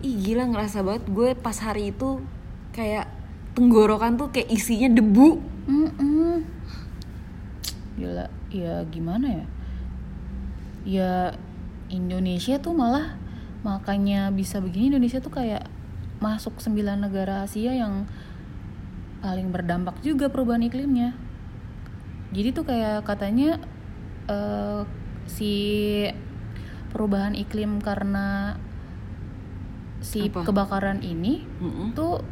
Ih 0.00 0.14
gila 0.16 0.44
ngerasa 0.48 0.78
banget. 0.80 1.02
Gue 1.08 1.28
pas 1.34 1.58
hari 1.58 1.90
itu 1.90 2.22
kayak 2.78 3.10
tenggorokan 3.58 4.14
tuh 4.14 4.30
kayak 4.30 4.54
isinya 4.54 4.86
debu 4.86 5.42
Mm-mm. 5.66 6.46
gila 7.98 8.30
ya 8.54 8.86
gimana 8.86 9.26
ya 9.42 9.46
ya 10.86 11.12
Indonesia 11.90 12.62
tuh 12.62 12.78
malah 12.78 13.18
makanya 13.66 14.30
bisa 14.30 14.62
begini 14.62 14.94
Indonesia 14.94 15.18
tuh 15.18 15.34
kayak 15.34 15.66
masuk 16.22 16.62
sembilan 16.62 17.10
negara 17.10 17.42
Asia 17.42 17.74
yang 17.74 18.06
paling 19.18 19.50
berdampak 19.50 19.98
juga 20.06 20.30
perubahan 20.30 20.62
iklimnya 20.62 21.18
jadi 22.30 22.54
tuh 22.54 22.62
kayak 22.62 23.02
katanya 23.02 23.58
eh, 24.30 24.86
si 25.26 25.54
perubahan 26.94 27.34
iklim 27.34 27.82
karena 27.82 28.54
si 29.98 30.30
Apa? 30.30 30.46
kebakaran 30.46 31.02
ini 31.02 31.42
Mm-mm. 31.58 31.98
tuh 31.98 32.22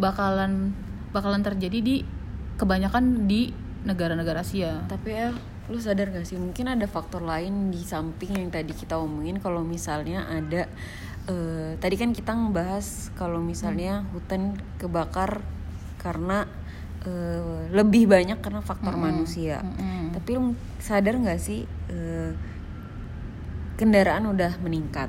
bakalan 0.00 0.72
bakalan 1.12 1.44
terjadi 1.44 1.78
di 1.84 1.96
kebanyakan 2.56 3.28
di 3.28 3.52
negara-negara 3.84 4.44
Asia. 4.44 4.84
tapi 4.88 5.16
ya 5.16 5.32
lu 5.70 5.78
sadar 5.78 6.10
gak 6.10 6.26
sih 6.26 6.34
mungkin 6.34 6.66
ada 6.66 6.90
faktor 6.90 7.22
lain 7.22 7.70
di 7.70 7.78
samping 7.78 8.34
yang 8.34 8.50
tadi 8.50 8.74
kita 8.74 8.98
omongin 8.98 9.38
kalau 9.38 9.62
misalnya 9.62 10.26
ada 10.26 10.66
eh, 11.30 11.78
tadi 11.78 11.94
kan 11.94 12.10
kita 12.10 12.34
ngebahas 12.34 13.14
kalau 13.14 13.38
misalnya 13.38 14.02
hutan 14.10 14.58
kebakar 14.82 15.46
karena 16.02 16.50
eh, 17.06 17.70
lebih 17.70 18.10
banyak 18.10 18.42
karena 18.42 18.60
faktor 18.66 18.98
manusia 18.98 19.62
Mm-mm. 19.62 20.10
tapi 20.10 20.28
lu 20.34 20.58
sadar 20.82 21.14
nggak 21.22 21.38
sih 21.38 21.62
eh, 21.88 22.34
kendaraan 23.78 24.26
udah 24.26 24.58
meningkat 24.60 25.08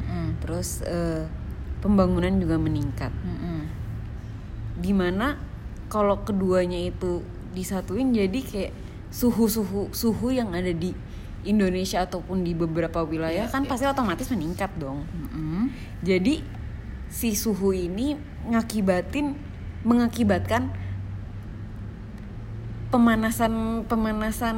Mm-mm. 0.00 0.40
terus 0.40 0.80
eh, 0.88 1.28
pembangunan 1.84 2.32
juga 2.40 2.56
meningkat 2.56 3.12
Mm-mm. 3.12 3.60
Di 4.80 4.92
mana 4.96 5.36
kalau 5.92 6.24
keduanya 6.24 6.80
itu 6.80 7.20
disatuin 7.52 8.10
jadi 8.10 8.40
kayak 8.40 8.72
suhu-suhu 9.10 9.90
suhu 9.90 10.30
yang 10.30 10.54
ada 10.54 10.70
di 10.70 10.94
Indonesia 11.42 12.04
ataupun 12.04 12.44
di 12.44 12.52
beberapa 12.52 13.02
wilayah 13.02 13.48
kan 13.48 13.64
pasti 13.64 13.88
otomatis 13.88 14.28
meningkat 14.28 14.70
dong 14.76 15.02
Mm-mm. 15.08 15.72
jadi 16.04 16.44
si 17.10 17.34
suhu 17.34 17.74
ini 17.74 18.14
ngakibatin 18.46 19.34
mengakibatkan 19.82 20.70
pemanasan 22.90 23.84
pemanasan 23.86 24.56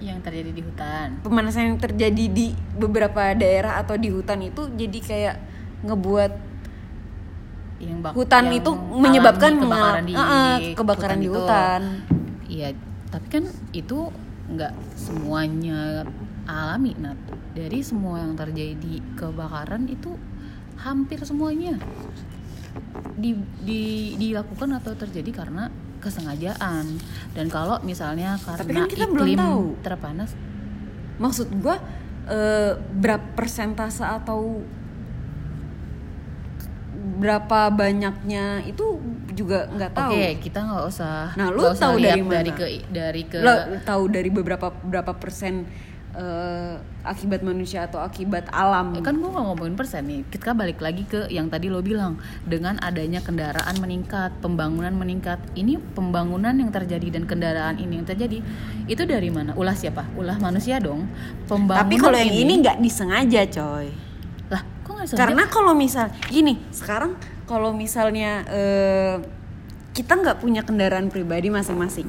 Yang 0.00 0.18
terjadi 0.24 0.50
di 0.56 0.62
hutan. 0.64 1.08
pemanasan 1.20 1.62
yang 1.68 1.78
terjadi 1.78 2.24
di 2.32 2.56
beberapa 2.80 3.36
daerah 3.36 3.76
atau 3.84 4.00
di 4.00 4.08
hutan 4.08 4.40
itu 4.40 4.72
jadi 4.72 4.98
kayak 5.04 5.36
ngebuat 5.84 6.49
Yang 7.80 7.98
bak- 8.02 8.14
hutan 8.14 8.44
yang 8.46 8.58
itu 8.60 8.70
menyebabkan 8.76 9.52
kebakaran 9.56 10.04
di, 10.04 10.12
ah, 10.12 10.56
kebakaran 10.76 11.18
di 11.18 11.26
itu. 11.26 11.34
hutan. 11.34 11.80
Iya, 12.44 12.68
tapi 13.08 13.26
kan 13.30 13.44
itu 13.72 13.98
nggak 14.48 14.72
semuanya 14.94 16.04
alami. 16.44 16.92
Nah, 16.94 17.16
dari 17.50 17.80
semua 17.80 18.20
yang 18.20 18.34
terjadi 18.34 19.00
kebakaran 19.16 19.86
itu 19.86 20.12
hampir 20.76 21.20
semuanya 21.22 21.76
di, 23.14 23.34
di- 23.60 24.14
dilakukan 24.16 24.76
atau 24.76 24.92
terjadi 24.94 25.30
karena 25.34 25.68
kesengajaan. 26.00 26.84
Dan 27.30 27.46
kalau 27.48 27.80
misalnya 27.80 28.36
karena 28.38 28.60
Tapi 28.60 28.72
kan 28.74 28.86
kita 28.86 29.06
belum 29.06 29.26
iklim 29.26 29.40
tahu. 29.40 29.62
terpanas, 29.80 30.30
Maksud 31.16 31.52
gua 31.56 31.76
eh, 32.26 32.72
berapa 32.76 33.24
persentase 33.34 34.00
atau 34.00 34.64
berapa 37.00 37.72
banyaknya 37.72 38.64
itu 38.68 39.00
juga 39.32 39.68
nggak 39.72 39.92
tahu. 39.96 40.12
oke 40.12 40.28
kita 40.44 40.58
nggak 40.60 40.84
usah. 40.84 41.32
Nah, 41.32 41.48
lu 41.48 41.64
usah 41.64 41.76
tahu 41.80 41.96
dari 41.96 42.20
mana? 42.20 42.36
dari 42.40 42.50
ke 42.52 42.66
dari 42.92 43.22
ke 43.24 43.38
Lo 43.40 43.54
tahu 43.84 44.02
dari 44.12 44.28
beberapa 44.28 44.68
berapa 44.68 45.16
persen 45.16 45.64
eh, 46.12 46.74
akibat 47.06 47.40
manusia 47.40 47.88
atau 47.88 48.04
akibat 48.04 48.52
alam? 48.52 48.92
kan 49.00 49.16
gue 49.16 49.30
nggak 49.30 49.46
ngomongin 49.48 49.76
persen 49.78 50.04
nih 50.04 50.20
kita 50.28 50.52
balik 50.52 50.82
lagi 50.84 51.08
ke 51.08 51.30
yang 51.32 51.48
tadi 51.48 51.72
lo 51.72 51.80
bilang 51.80 52.20
dengan 52.44 52.76
adanya 52.84 53.24
kendaraan 53.24 53.76
meningkat 53.80 54.34
pembangunan 54.44 54.92
meningkat 54.92 55.40
ini 55.56 55.80
pembangunan 55.96 56.52
yang 56.52 56.68
terjadi 56.68 57.16
dan 57.16 57.24
kendaraan 57.24 57.80
ini 57.80 58.02
yang 58.02 58.06
terjadi 58.08 58.44
itu 58.90 59.02
dari 59.08 59.30
mana 59.32 59.56
ulah 59.56 59.72
siapa 59.72 60.04
ulah 60.18 60.36
manusia 60.36 60.76
dong 60.82 61.08
pembangunan 61.48 61.86
Tapi 61.86 61.94
kalau 61.96 62.18
yang 62.18 62.34
ini 62.34 62.52
nggak 62.60 62.76
disengaja, 62.82 63.40
coy. 63.48 64.09
Nggak 65.00 65.08
sengaja? 65.08 65.20
Karena 65.24 65.44
kalau 65.48 65.72
misal 65.72 66.06
gini, 66.28 66.60
sekarang 66.70 67.16
kalau 67.48 67.72
misalnya 67.72 68.44
eh, 68.46 69.16
kita 69.90 70.14
nggak 70.14 70.38
punya 70.38 70.62
kendaraan 70.62 71.08
pribadi 71.08 71.48
masing-masing, 71.48 72.06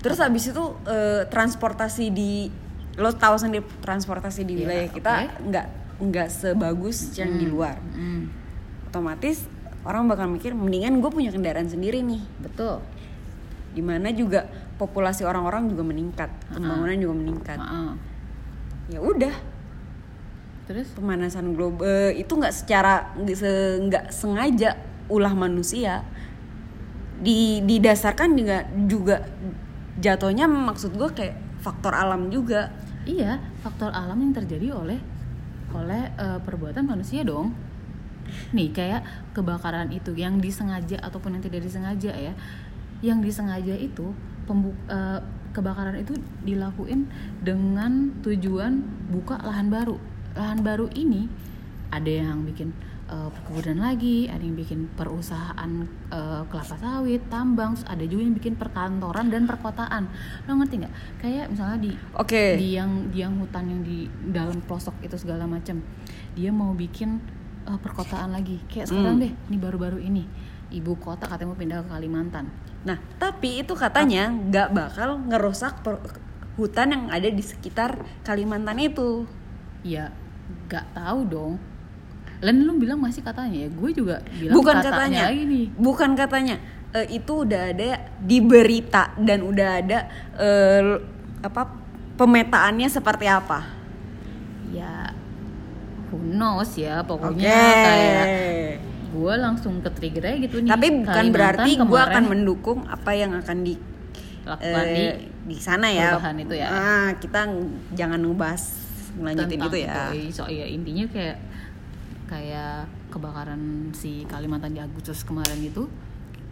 terus 0.00 0.22
habis 0.22 0.48
itu 0.48 0.64
eh, 0.86 1.26
transportasi 1.28 2.08
di 2.08 2.48
lo 2.98 3.14
tahu 3.14 3.38
sendiri 3.38 3.62
transportasi 3.78 4.42
di 4.42 4.58
Iya, 4.58 4.62
wilayah 4.64 4.88
kita 4.90 5.10
nggak 5.38 5.66
nggak 5.98 6.28
sebagus 6.30 7.14
yang 7.14 7.34
di 7.38 7.46
luar. 7.46 7.78
Hmm, 7.94 8.30
Otomatis 8.90 9.46
orang 9.86 10.10
bakal 10.10 10.26
mikir 10.26 10.54
mendingan 10.54 10.98
gue 10.98 11.10
punya 11.10 11.30
kendaraan 11.30 11.70
sendiri 11.70 12.02
nih. 12.02 12.22
betul 12.42 12.82
Di 13.74 13.82
mana 13.84 14.10
juga 14.10 14.46
populasi 14.78 15.22
orang-orang 15.22 15.70
juga 15.70 15.82
meningkat, 15.86 16.30
pembangunan 16.50 16.98
juga 16.98 17.14
meningkat. 17.14 17.58
Heeh. 17.60 17.90
Ya 18.88 18.98
udah, 19.04 19.34
terus? 20.68 20.92
pemanasan 20.92 21.56
global 21.56 22.12
itu 22.12 22.28
nggak 22.28 22.52
secara 22.52 23.16
nggak 23.16 23.38
se- 23.40 23.78
nggak 23.88 24.04
sengaja 24.12 24.76
ulah 25.08 25.32
manusia. 25.32 26.04
Di 27.18 27.64
didasarkan 27.64 28.36
juga 28.36 28.68
juga 28.86 29.16
jatuhnya 29.98 30.46
maksud 30.46 30.94
gue 30.94 31.08
kayak 31.10 31.36
faktor 31.64 31.96
alam 31.96 32.28
juga. 32.28 32.70
Iya 33.08 33.40
faktor 33.64 33.90
alam 33.90 34.20
yang 34.20 34.36
terjadi 34.36 34.76
oleh 34.76 35.00
oleh 35.72 36.12
eh, 36.14 36.38
perbuatan 36.44 36.84
manusia 36.84 37.24
dong. 37.24 37.56
Nih 38.52 38.68
kayak 38.70 39.32
kebakaran 39.32 39.88
itu 39.88 40.12
yang 40.12 40.36
disengaja 40.36 41.00
ataupun 41.00 41.40
yang 41.40 41.42
tidak 41.42 41.64
disengaja 41.64 42.12
ya. 42.12 42.36
Yang 43.00 43.32
disengaja 43.32 43.72
itu 43.72 44.12
pembu 44.44 44.76
eh, 44.92 45.20
kebakaran 45.56 45.96
itu 45.96 46.12
dilakuin 46.44 47.08
dengan 47.40 48.12
tujuan 48.20 48.84
buka 49.08 49.40
lahan 49.40 49.72
baru 49.72 49.96
lahan 50.34 50.60
baru 50.60 50.90
ini 50.92 51.24
ada 51.88 52.10
yang 52.10 52.44
bikin 52.44 52.68
eh, 53.06 53.28
perkebunan 53.30 53.80
lagi 53.80 54.28
ada 54.28 54.40
yang 54.40 54.52
bikin 54.54 54.88
perusahaan 54.92 55.70
eh, 56.08 56.42
kelapa 56.44 56.76
sawit 56.76 57.22
tambang 57.28 57.72
ada 57.82 58.04
juga 58.04 58.22
yang 58.22 58.36
bikin 58.36 58.54
perkantoran 58.54 59.32
dan 59.32 59.44
perkotaan 59.44 60.04
lo 60.44 60.52
ngerti 60.54 60.84
nggak 60.84 60.94
kayak 61.18 61.46
misalnya 61.48 61.78
di 61.80 61.92
Oke. 62.14 62.56
di 62.56 62.76
yang 62.76 63.08
di 63.08 63.18
yang 63.18 63.38
hutan 63.38 63.64
yang 63.66 63.80
di 63.80 64.04
dalam 64.28 64.60
pelosok 64.60 65.00
itu 65.00 65.16
segala 65.16 65.48
macam 65.48 65.80
dia 66.34 66.50
mau 66.50 66.72
bikin 66.72 67.16
eh, 67.64 67.78
perkotaan 67.78 68.30
lagi 68.30 68.60
kayak 68.66 68.88
sekarang 68.88 69.16
Hmm. 69.16 69.24
deh 69.24 69.32
ini 69.48 69.56
baru-baru 69.56 69.98
ini 69.98 70.24
ibu 70.68 70.92
kota 70.96 71.24
katanya 71.24 71.48
mau 71.48 71.58
pindah 71.58 71.80
ke 71.82 71.88
Kalimantan 71.88 72.46
Nah, 72.78 72.94
tapi 73.18 73.58
itu 73.58 73.74
katanya 73.74 74.30
nggak 74.30 74.70
bakal 74.70 75.18
ngerusak 75.26 75.82
per- 75.82 75.98
hutan 76.54 76.94
yang 76.94 77.04
ada 77.10 77.26
di 77.26 77.42
sekitar 77.42 77.98
Kalimantan 78.22 78.78
itu. 78.78 79.26
Ya 79.88 80.12
nggak 80.66 80.86
tahu 80.92 81.20
dong 81.24 81.54
Len 82.38 82.62
lu 82.62 82.78
bilang 82.78 83.00
masih 83.00 83.18
katanya 83.18 83.66
ya 83.66 83.68
gue 83.68 83.90
juga 83.90 84.22
bilang 84.32 84.54
Bukan 84.54 84.76
katanya. 84.78 85.26
lagi 85.26 85.42
nih 85.42 85.66
Bukan 85.74 86.10
katanya. 86.14 86.56
Eh, 86.88 87.18
itu 87.18 87.32
udah 87.42 87.62
ada 87.68 87.90
di 88.16 88.38
berita 88.38 89.10
dan 89.18 89.42
udah 89.42 89.70
ada 89.76 89.98
eh, 90.38 91.02
apa 91.40 91.62
pemetaannya 92.14 92.88
seperti 92.88 93.26
apa. 93.26 93.60
ya 94.68 95.10
who 96.08 96.20
knows 96.30 96.76
ya 96.76 97.00
pokoknya 97.02 97.58
kayak 97.82 98.26
gue 99.08 99.34
langsung 99.34 99.80
ke 99.80 99.90
trigger 99.90 100.24
aja 100.24 100.36
gitu 100.38 100.56
nih 100.60 100.70
Tapi 100.70 100.86
bukan 100.94 101.08
Kalimantan 101.08 101.34
berarti 101.34 101.70
gue 101.74 102.00
akan 102.06 102.24
mendukung 102.28 102.78
apa 102.84 103.10
yang 103.12 103.32
akan 103.34 103.56
di 103.60 103.74
lakukan 104.44 104.84
eh, 104.86 104.94
di 104.94 105.04
di 105.48 105.56
sana 105.56 105.88
ya. 105.88 106.20
itu 106.36 106.54
ya. 106.54 106.68
Ah, 106.68 107.08
kita 107.16 107.48
ng- 107.48 107.96
jangan 107.96 108.20
ngebahas 108.22 108.62
ngelanjutin 109.18 109.58
tentang 109.58 109.68
itu 109.68 109.78
ya. 109.80 109.94
itu. 110.10 110.30
So, 110.32 110.42
ya 110.46 110.64
intinya 110.64 111.04
kayak 111.06 111.36
kayak 112.24 112.84
kebakaran 113.08 113.62
si 113.90 114.22
Kalimantan 114.24 114.72
di 114.72 114.80
Agustus 114.80 115.22
kemarin 115.22 115.58
itu 115.58 115.88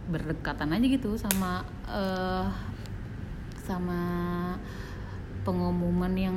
berdekatan 0.07 0.71
aja 0.71 0.85
gitu 0.85 1.15
sama 1.15 1.61
eh 1.85 2.47
sama 3.59 4.01
pengumuman 5.43 6.13
yang 6.13 6.35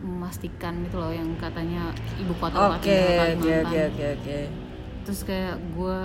memastikan 0.00 0.80
gitu 0.80 0.96
loh 0.96 1.12
yang 1.12 1.28
katanya 1.36 1.92
ibu 2.16 2.32
kota 2.34 2.72
Oke, 2.72 2.88
oke, 3.36 3.52
oke, 3.62 3.78
oke, 3.86 4.04
oke. 4.16 4.38
Terus 5.02 5.20
kayak 5.22 5.56
gue 5.70 5.98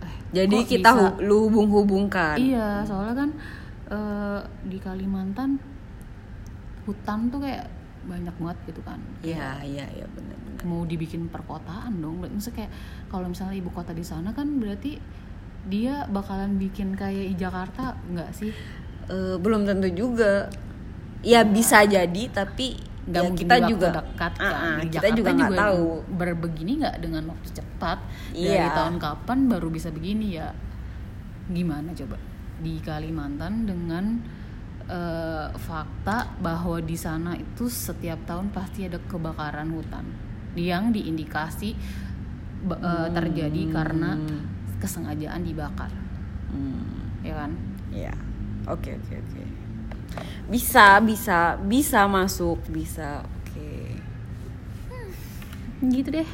eh, 0.00 0.14
Jadi 0.32 0.56
kok 0.58 0.68
kita 0.70 0.90
bisa- 0.90 1.00
hu- 1.10 1.20
lu 1.20 1.38
hubung-hubungkan. 1.46 2.36
Iya, 2.36 2.80
soalnya 2.82 3.14
kan 3.18 3.30
eh, 3.88 4.40
di 4.64 4.78
Kalimantan 4.78 5.60
hutan 6.82 7.28
tuh 7.28 7.38
kayak 7.38 7.68
banyak 8.02 8.34
banget 8.34 8.58
gitu 8.66 8.80
kan. 8.82 8.98
Iya, 9.20 9.62
iya, 9.62 9.86
iya 9.88 10.06
benar-benar. 10.08 10.62
Mau 10.62 10.82
dibikin 10.82 11.26
perkotaan 11.26 11.98
dong. 11.98 12.20
Maksudnya 12.20 12.64
kayak 12.64 12.72
kalau 13.06 13.26
misalnya 13.26 13.54
ibu 13.54 13.70
kota 13.70 13.90
di 13.90 14.02
sana 14.02 14.30
kan 14.30 14.46
berarti 14.58 14.98
dia 15.62 16.06
bakalan 16.06 16.56
bikin 16.56 16.92
kayak 16.92 17.34
Jakarta 17.36 17.94
nggak 18.08 18.30
sih? 18.32 18.50
Eh, 19.06 19.36
belum 19.36 19.62
tentu 19.62 19.88
juga. 19.88 20.50
Ya 21.22 21.42
bisa 21.42 21.86
jadi, 21.86 22.22
tapi 22.28 22.74
Nggak 23.02 23.18
ya 23.18 23.26
mungkin 23.26 23.46
kita 23.46 23.56
juga 23.66 23.88
dekat 23.94 24.32
kan. 24.34 24.50
ah, 24.50 24.78
Di 24.78 24.86
kita 24.86 24.94
Jakarta 24.98 25.18
juga 25.18 25.30
nggak 25.32 25.52
tahu. 25.58 25.86
berbegini 26.12 26.72
nggak 26.78 26.96
dengan 26.98 27.22
waktu 27.30 27.48
cepat. 27.52 27.98
Dari 28.30 28.46
Iya. 28.58 28.74
tahun 28.74 28.96
kapan 28.98 29.38
baru 29.46 29.68
bisa 29.68 29.90
begini 29.90 30.34
ya? 30.34 30.50
Gimana 31.46 31.90
coba? 31.92 32.18
Di 32.58 32.78
Kalimantan 32.78 33.66
dengan 33.66 34.22
eh, 34.86 35.48
fakta 35.54 36.32
bahwa 36.38 36.78
di 36.78 36.96
sana 36.96 37.34
itu 37.34 37.66
setiap 37.66 38.22
tahun 38.26 38.50
pasti 38.50 38.86
ada 38.86 38.98
kebakaran 39.06 39.70
hutan 39.70 40.06
yang 40.54 40.90
diindikasi 40.90 41.70
eh, 42.68 43.08
terjadi 43.10 43.62
karena 43.70 44.18
kesengajaan 44.78 45.42
dibakar, 45.46 45.90
Hmm, 46.50 47.22
ya 47.22 47.34
kan? 47.38 47.50
ya. 47.94 48.12
Oke, 48.66 48.94
oke, 48.98 49.14
oke. 49.14 49.42
Bisa, 50.50 51.00
bisa, 51.00 51.56
bisa 51.56 52.04
masuk, 52.04 52.60
bisa. 52.68 53.22
Oke. 53.42 53.96
Gitu 55.82 56.08
deh. 56.12 56.28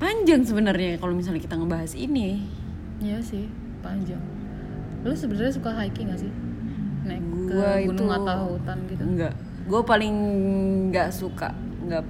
Panjang 0.00 0.42
sebenarnya 0.44 0.96
kalau 0.96 1.12
misalnya 1.12 1.42
kita 1.44 1.56
ngebahas 1.60 1.92
ini. 1.92 2.46
Iya 3.00 3.20
sih, 3.20 3.48
panjang. 3.84 4.20
Lu 5.00 5.12
sebenarnya 5.12 5.52
suka 5.52 5.70
hiking 5.72 6.08
gak 6.08 6.20
sih? 6.20 6.32
Naik 7.02 7.22
Gua 7.48 7.70
ke 7.74 7.88
gunung 7.88 8.08
itu- 8.08 8.18
atau 8.20 8.38
hutan 8.54 8.78
gitu? 8.86 9.02
Enggak. 9.02 9.34
Gue 9.64 9.82
paling 9.82 10.14
nggak 10.88 11.08
suka. 11.10 11.48
Nggak. 11.86 12.04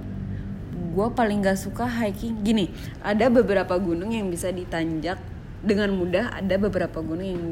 Gue 0.91 1.07
paling 1.11 1.37
nggak 1.39 1.55
suka 1.55 1.85
hiking. 1.85 2.41
Gini, 2.41 2.67
ada 2.99 3.29
beberapa 3.29 3.77
gunung 3.77 4.11
yang 4.11 4.27
bisa 4.27 4.49
ditanjak 4.49 5.21
dengan 5.61 5.93
mudah. 5.93 6.35
Ada 6.35 6.57
beberapa 6.57 6.99
gunung 6.99 7.23
yang 7.23 7.43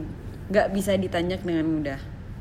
nggak 0.49 0.67
bisa 0.73 0.97
ditanjak 0.97 1.45
dengan 1.45 1.65
mudah. 1.65 1.99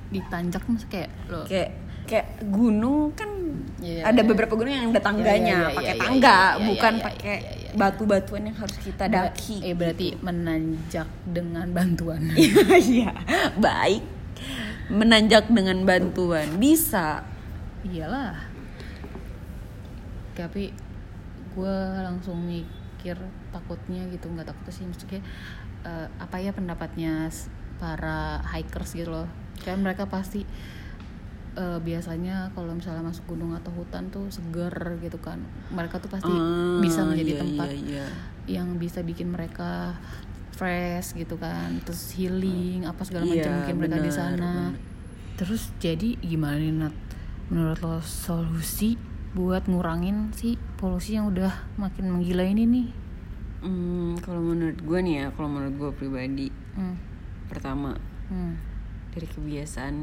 Ditanjak 0.08 0.64
maksudnya 0.64 1.04
kayak 1.04 1.10
lo 1.28 1.44
Kayak 1.44 1.70
kayak 2.08 2.26
gunung 2.48 3.12
kan 3.12 3.28
Iya, 3.78 4.10
ada 4.10 4.24
iya. 4.24 4.26
beberapa 4.26 4.56
gunung 4.56 4.72
yang 4.72 4.88
ada 4.90 4.98
tangganya, 4.98 5.36
Iya, 5.36 5.60
iya, 5.60 5.68
iya, 5.68 5.76
pakai 5.76 5.94
iya, 5.94 6.02
tangga, 6.02 6.34
iya, 6.34 6.48
iya, 6.56 6.66
bukan 6.66 6.92
iya, 6.96 7.04
pakai 7.04 7.36
iya, 7.36 7.52
iya. 7.52 7.57
Batu-batuan 7.78 8.50
yang 8.50 8.56
harus 8.58 8.76
kita 8.82 9.06
daki. 9.06 9.62
Eh 9.62 9.72
berarti 9.72 10.18
menanjak 10.20 11.08
dengan 11.24 11.70
bantuan. 11.70 12.26
Iya, 12.78 13.14
baik. 13.56 14.02
Menanjak 14.90 15.46
dengan 15.48 15.86
bantuan 15.86 16.58
bisa. 16.58 17.22
Iyalah. 17.86 18.36
Tapi 20.34 20.74
gue 21.54 21.78
langsung 22.02 22.38
mikir 22.42 23.18
takutnya 23.50 24.06
gitu 24.10 24.30
nggak 24.30 24.46
takut 24.46 24.70
sih 24.70 24.86
maksudnya 24.86 25.18
eh, 25.82 26.06
apa 26.22 26.36
ya 26.38 26.54
pendapatnya 26.54 27.30
para 27.78 28.42
hikers 28.50 28.98
gitu 28.98 29.10
loh. 29.14 29.28
Kayak 29.62 29.78
mereka 29.82 30.04
pasti 30.10 30.42
eh, 31.58 31.78
biasanya 31.82 32.54
kalau 32.54 32.70
misalnya 32.70 33.02
masuk 33.02 33.26
gunung 33.26 33.50
atau 33.52 33.74
hutan 33.74 34.06
tuh 34.08 34.30
seger 34.30 34.70
gitu 35.02 35.18
kan. 35.18 35.42
Mereka 35.68 35.98
tuh 35.98 36.06
pasti 36.08 36.30
Ah, 36.30 36.78
bisa 36.78 37.02
menjadi 37.02 37.32
iya, 37.34 37.40
tempat 37.42 37.68
iya, 37.68 37.82
iya. 37.82 38.06
yang 38.46 38.78
bisa 38.78 39.02
bikin 39.02 39.28
mereka 39.28 39.98
fresh 40.54 41.14
gitu 41.14 41.38
kan 41.38 41.70
terus 41.86 42.10
healing 42.18 42.82
apa 42.82 43.06
segala 43.06 43.30
macam 43.30 43.46
Iya, 43.46 43.56
mungkin 43.62 43.76
mereka 43.78 43.98
di 44.02 44.10
sana 44.10 44.74
terus 45.38 45.70
jadi 45.78 46.18
gimana 46.18 46.58
nih 46.58 46.74
Nat 46.74 46.94
menurut 47.46 47.78
lo 47.78 48.02
solusi 48.02 48.98
buat 49.38 49.70
ngurangin 49.70 50.34
si 50.34 50.58
polusi 50.74 51.14
yang 51.14 51.30
udah 51.30 51.52
makin 51.78 52.10
menggila 52.10 52.42
ini 52.42 52.66
nih 52.66 52.88
Hmm, 53.58 54.14
kalau 54.18 54.38
menurut 54.38 54.78
gue 54.78 54.98
nih 55.02 55.14
ya, 55.18 55.26
kalau 55.34 55.50
menurut 55.50 55.74
gue 55.74 55.90
pribadi, 55.92 56.46
hmm. 56.74 56.94
pertama 57.46 57.94
Hmm. 58.30 58.54
Dari 59.18 59.26
kebiasaan 59.26 59.96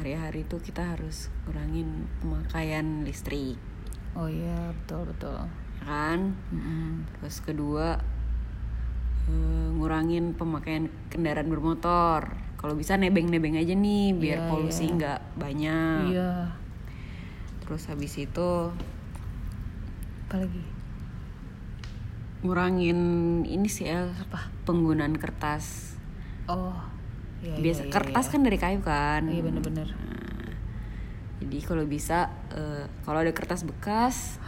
hari-hari 0.00 0.48
itu 0.48 0.56
kita 0.56 0.96
harus 0.96 1.28
kurangin 1.44 2.08
pemakaian 2.24 3.04
listrik, 3.04 3.60
oh 4.16 4.24
iya 4.32 4.72
betul 4.72 5.04
betul 5.12 5.44
ya 5.76 5.84
kan? 5.84 6.32
Mm-mm. 6.48 7.04
Terus 7.20 7.44
kedua 7.44 8.00
eh, 9.28 9.68
ngurangin 9.76 10.32
pemakaian 10.32 10.88
kendaraan 11.12 11.52
bermotor. 11.52 12.32
Kalau 12.56 12.72
bisa 12.72 12.96
nebeng-nebeng 12.96 13.60
aja 13.60 13.76
nih 13.76 14.16
biar 14.16 14.40
Iya, 14.40 14.48
polusi 14.48 14.88
iya. 14.88 14.94
nggak 14.96 15.20
banyak. 15.36 16.00
iya 16.16 16.32
Terus 17.60 17.92
habis 17.92 18.16
itu 18.16 18.50
apa 20.26 20.34
lagi 20.40 20.64
ngurangin 22.40 22.98
ini 23.44 23.68
sih 23.68 23.84
El, 23.84 24.16
apa 24.16 24.48
penggunaan 24.64 25.20
kertas. 25.20 25.92
oh 26.48 26.95
iya, 27.38 27.54
Biasa 27.56 27.80
iya, 27.80 27.86
iya, 27.86 27.92
kertas 27.92 28.24
iya. 28.24 28.32
kan 28.32 28.40
dari 28.42 28.58
kayu 28.58 28.80
kan. 28.80 29.22
iya 29.26 29.40
bener-bener 29.40 29.88
Nah, 29.88 30.54
jadi 31.38 31.58
kalau 31.62 31.84
bisa 31.84 32.26
eh, 32.50 32.84
kalau 33.02 33.20
ada 33.20 33.30
kertas 33.30 33.62
bekas 33.62 34.40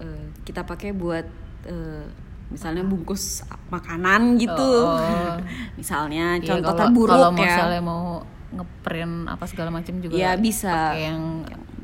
eh, 0.00 0.24
kita 0.42 0.62
pakai 0.62 0.90
buat 0.90 1.26
eh, 1.64 2.06
misalnya 2.46 2.82
bungkus 2.82 3.40
makanan 3.68 4.36
gitu. 4.36 4.72
Oh. 4.84 5.36
misalnya 5.80 6.36
Iya, 6.36 6.46
contoh 6.52 6.66
kalau- 6.68 6.80
terburuk 6.82 7.14
kalau 7.14 7.30
ya. 7.30 7.38
misalnya 7.40 7.80
mau 7.80 8.04
ngeprint 8.50 9.26
apa 9.26 9.44
segala 9.44 9.70
macam 9.70 9.94
juga 9.98 10.14
Ya 10.14 10.36
bisa. 10.36 10.94
pakai 10.94 11.08
yang 11.08 11.22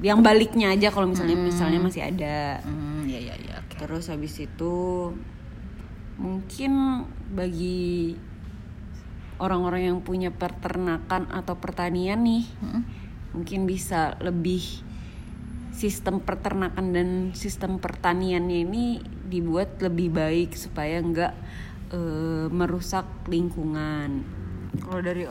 Yang 0.00 0.18
baliknya 0.22 0.72
aja 0.72 0.88
kalau 0.88 1.06
misalnya 1.06 1.37
misalnya 1.37 1.76
masih 1.76 2.00
ada. 2.00 2.56
hmm, 2.62 3.04
ya 3.04 3.20
ya 3.20 3.35
ya 3.37 3.54
oke 3.59 3.76
Terus 3.76 4.09
habis 4.09 4.33
itu 4.38 4.74
mungkin 6.16 7.04
bagi 7.30 8.16
orang-orang 9.40 9.88
yang 9.88 9.98
punya 10.05 10.29
peternakan 10.31 11.26
atau 11.33 11.57
pertanian 11.57 12.20
nih 12.22 12.44
Mm-mm. 12.61 12.83
mungkin 13.35 13.64
bisa 13.64 14.20
lebih 14.20 14.62
sistem 15.72 16.20
peternakan 16.20 16.92
dan 16.92 17.09
sistem 17.33 17.81
pertaniannya 17.81 18.59
ini 18.68 18.85
dibuat 19.31 19.81
lebih 19.81 20.12
baik 20.12 20.53
supaya 20.53 21.00
nggak 21.00 21.35
eh, 21.94 22.46
merusak 22.53 23.07
lingkungan 23.26 24.22
kalau 24.85 25.00
dari 25.03 25.24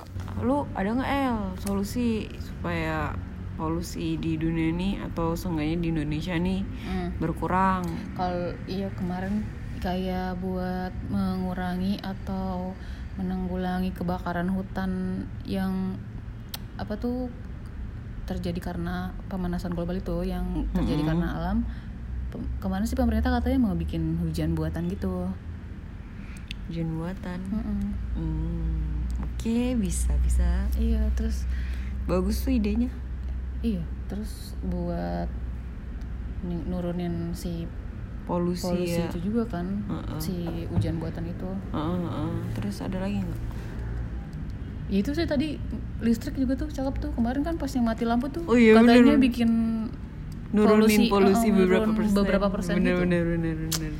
lu 0.43 0.65
ada 0.75 0.89
nggak 0.89 1.11
El 1.11 1.39
solusi 1.61 2.27
supaya 2.39 3.13
polusi 3.59 4.15
di 4.15 4.39
dunia 4.39 4.71
ini 4.71 4.89
atau 5.03 5.35
seenggaknya 5.35 5.77
di 5.83 5.87
Indonesia 5.91 6.35
nih 6.39 6.63
Hmm. 6.63 7.09
berkurang 7.19 7.83
Kalau 8.15 8.55
iya 8.71 8.87
kemarin 8.95 9.43
kayak 9.83 10.39
buat 10.39 10.91
mengurangi 11.11 11.99
atau 11.99 12.71
menanggulangi 13.19 13.91
kebakaran 13.91 14.47
hutan 14.47 15.23
yang 15.43 15.99
apa 16.79 16.95
tuh 16.95 17.27
terjadi 18.23 18.71
karena 18.71 19.11
pemanasan 19.27 19.75
global 19.75 19.99
itu 19.99 20.23
yang 20.23 20.63
terjadi 20.71 21.03
Mm-mm. 21.03 21.11
karena 21.11 21.27
alam. 21.35 21.57
Kemarin 22.61 22.85
sih 22.85 22.95
pemerintah 22.95 23.33
katanya 23.33 23.59
mau 23.59 23.75
bikin 23.75 24.21
hujan 24.23 24.55
buatan 24.55 24.87
gitu. 24.87 25.27
hujan 26.69 27.01
buatan 27.01 27.39
Mm-mm. 27.49 27.81
Hmm, 28.13 29.01
oke 29.25 29.73
bisa 29.81 30.13
bisa 30.21 30.69
Iya, 30.77 31.09
terus 31.17 31.49
bagus 32.05 32.45
tuh 32.45 32.53
idenya 32.53 32.93
iya, 33.59 33.81
terus 34.05 34.53
buat 34.61 35.25
ni- 36.45 36.61
nurunin 36.69 37.33
si 37.33 37.65
polusi, 38.29 38.61
polusi 38.63 38.93
ya 38.93 39.09
itu 39.09 39.19
juga 39.25 39.49
kan, 39.49 39.65
Heeh. 39.83 40.19
si 40.21 40.35
hujan 40.69 41.01
buatan 41.01 41.25
itu. 41.25 41.49
Heeh, 41.73 41.97
heeh. 41.97 42.31
terus 42.53 42.77
ada 42.79 43.01
lagi 43.01 43.19
nggak 43.19 43.41
Ya 44.89 44.97
itu 45.01 45.13
sih 45.13 45.25
tadi 45.25 45.57
listrik 46.01 46.33
juga 46.33 46.53
tuh 46.55 46.69
cakep 46.69 46.95
tuh 46.97 47.11
kemarin 47.13 47.41
kan 47.41 47.57
pas 47.57 47.69
yang 47.69 47.85
mati 47.85 48.05
lampu 48.05 48.25
tuh 48.29 48.41
Oh 48.45 48.53
iya, 48.53 48.73
katanya 48.73 49.13
bener. 49.13 49.21
bikin 49.21 49.49
nurunin 50.49 51.05
polusi, 51.05 51.49
uh, 51.49 51.53
beberapa 51.55 51.85
nurun 51.85 51.93
persen 51.93 52.13
beberapa 52.15 52.47
persen 52.49 52.73
bener, 52.77 52.97
gitu. 52.97 53.01
bener 53.05 53.23
bener 53.27 53.55
bener 53.69 53.93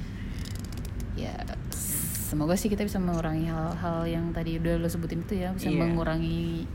Ya 1.14 1.34
semoga 1.70 2.58
sih 2.58 2.70
kita 2.70 2.82
bisa 2.82 2.98
mengurangi 2.98 3.46
hal-hal 3.46 4.06
yang 4.06 4.34
tadi 4.34 4.58
udah 4.58 4.78
lo 4.78 4.90
sebutin 4.90 5.22
itu 5.22 5.38
ya 5.38 5.54
bisa 5.54 5.70
Iya. 5.70 5.78
mengurangi 5.78 6.66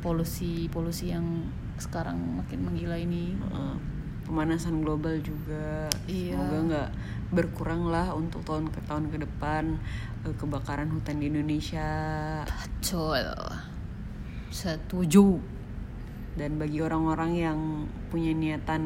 polusi 0.00 0.66
polusi 0.66 1.14
yang 1.14 1.46
sekarang 1.78 2.18
makin 2.42 2.66
menggila 2.66 2.98
ini. 2.98 3.38
Heeh. 3.38 3.74
Pemanasan 4.30 4.86
global 4.86 5.18
juga 5.18 5.90
Iya. 6.06 6.38
semoga 6.38 6.58
nggak 6.70 6.88
berkurang 7.30 7.90
lah 7.90 8.14
untuk 8.14 8.46
tahun 8.46 8.70
ke 8.70 8.78
tahun 8.86 9.10
ke 9.10 9.18
depan 9.26 9.74
eh, 10.22 10.34
kebakaran 10.38 10.86
hutan 10.88 11.18
di 11.18 11.26
Indonesia 11.26 11.90
Betul. 12.46 13.26
Setuju 14.50 15.38
dan 16.34 16.56
bagi 16.56 16.78
orang-orang 16.78 17.32
yang 17.34 17.58
punya 18.08 18.30
niatan 18.30 18.82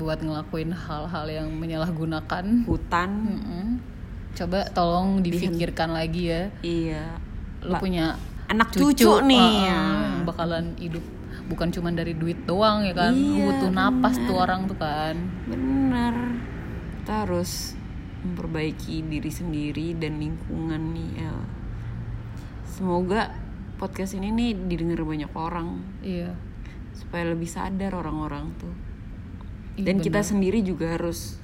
buat 0.00 0.18
ngelakuin 0.18 0.72
hal-hal 0.72 1.26
yang 1.28 1.48
menyalahgunakan. 1.52 2.64
hutan 2.64 3.10
Mm-mm. 3.28 3.66
Coba 4.32 4.64
tolong 4.72 5.20
difikirkan 5.20 5.92
lagi 5.92 6.32
ya. 6.32 6.42
iya 6.64 7.04
Lu 7.60 7.76
punya 7.76 8.16
anak 8.48 8.72
cucu, 8.72 9.20
nih 9.22 9.38
uh, 9.38 9.64
yang 9.68 9.92
bakalan 10.24 10.72
hidup 10.76 11.04
bukan 11.52 11.68
cuma 11.68 11.92
dari 11.92 12.16
duit 12.16 12.48
doang 12.48 12.82
ya 12.88 12.96
kan? 12.96 13.12
Iya, 13.12 13.44
butuh 13.44 13.70
napas 13.70 14.16
bener. 14.16 14.26
tuh 14.26 14.36
orang 14.40 14.60
tuh 14.64 14.78
kan. 14.80 15.16
Benar. 15.46 16.14
Kita 17.02 17.12
harus 17.28 17.76
memperbaiki 18.24 19.04
diri 19.04 19.30
sendiri 19.30 19.92
dan 19.98 20.16
lingkungan 20.16 20.80
nih 20.96 21.10
El. 21.28 21.38
semoga 22.72 23.36
podcast 23.76 24.16
ini 24.16 24.32
nih 24.32 24.56
didengar 24.66 25.04
banyak 25.04 25.28
orang. 25.36 25.84
Iya. 26.00 26.32
Supaya 26.96 27.28
lebih 27.36 27.46
sadar 27.46 27.92
orang-orang 27.92 28.48
tuh. 28.56 28.72
Iya, 29.76 29.92
dan 29.92 29.96
kita 30.00 30.24
bener. 30.24 30.30
sendiri 30.32 30.58
juga 30.64 30.96
harus 30.96 31.42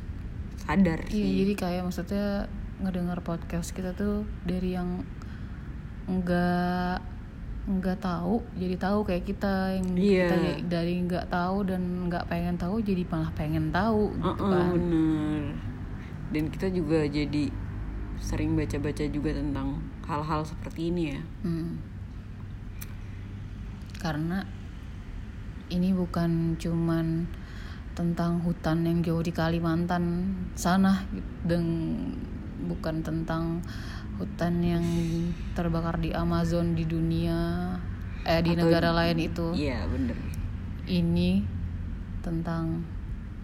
sadar 0.68 1.00
iya 1.08 1.24
sih. 1.24 1.36
jadi 1.44 1.52
kayak 1.56 1.82
maksudnya 1.88 2.26
ngedengar 2.84 3.24
podcast 3.24 3.72
kita 3.72 3.96
tuh 3.96 4.28
dari 4.44 4.76
yang 4.76 5.00
enggak 6.04 7.00
nggak 7.68 8.00
tahu 8.00 8.40
jadi 8.56 8.74
tahu 8.74 9.04
kayak 9.04 9.24
kita 9.24 9.76
yang 9.76 9.86
Iya. 9.92 10.24
kita 10.24 10.36
dari 10.66 11.04
nggak 11.04 11.28
tahu 11.28 11.68
dan 11.68 12.08
nggak 12.08 12.24
pengen 12.24 12.56
tahu 12.56 12.80
jadi 12.80 13.04
malah 13.04 13.28
pengen 13.32 13.68
tahu 13.68 14.08
gitu 14.14 14.40
Heeh, 14.40 14.52
kan 14.56 14.66
bener 14.72 15.44
dan 16.28 16.44
kita 16.48 16.66
juga 16.68 17.04
jadi 17.04 17.44
sering 18.16 18.56
baca-baca 18.56 19.04
juga 19.06 19.30
tentang 19.30 19.78
hal-hal 20.02 20.40
seperti 20.42 20.88
ini 20.88 21.02
ya 21.12 21.20
Hmm. 21.44 21.76
Karena 23.98 24.46
ini 25.68 25.90
bukan 25.90 26.54
cuman 26.54 27.26
tentang 27.92 28.38
hutan 28.40 28.86
yang 28.86 29.02
jauh 29.02 29.20
di 29.20 29.34
Kalimantan 29.34 30.32
sana 30.54 31.02
dan 31.42 31.66
bukan 32.62 33.02
tentang 33.02 33.58
hutan 34.18 34.54
yang 34.60 34.84
terbakar 35.54 35.96
di 35.96 36.10
Amazon 36.10 36.74
di 36.74 36.82
dunia 36.84 37.38
eh 38.26 38.42
di 38.42 38.52
Atau 38.52 38.66
negara 38.66 38.90
di- 38.90 38.96
lain 38.98 39.18
itu. 39.24 39.46
iya 39.54 39.86
bener. 39.86 40.18
Ini 40.84 41.30
tentang 42.18 42.82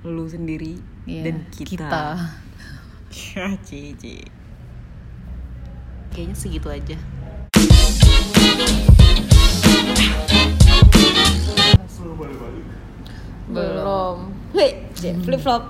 lu 0.02 0.26
sendiri 0.26 0.76
ya, 1.06 1.22
dan 1.24 1.46
kita, 1.48 2.18
ya 3.08 3.46
cici 3.62 4.20
Kayaknya 6.12 6.36
segitu 6.36 6.68
aja. 6.68 6.98
belum. 13.46 14.16
Hei 14.54 14.70
flip 14.94 15.40
flop 15.40 15.62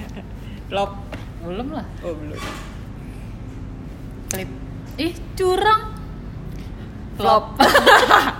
flop. 0.70 0.90
Belum 1.40 1.68
lah. 1.72 1.86
oh 2.04 2.12
belum 2.12 2.69
Flip. 4.30 4.48
Ih, 4.98 5.14
curang. 5.36 5.90
flop 7.20 7.52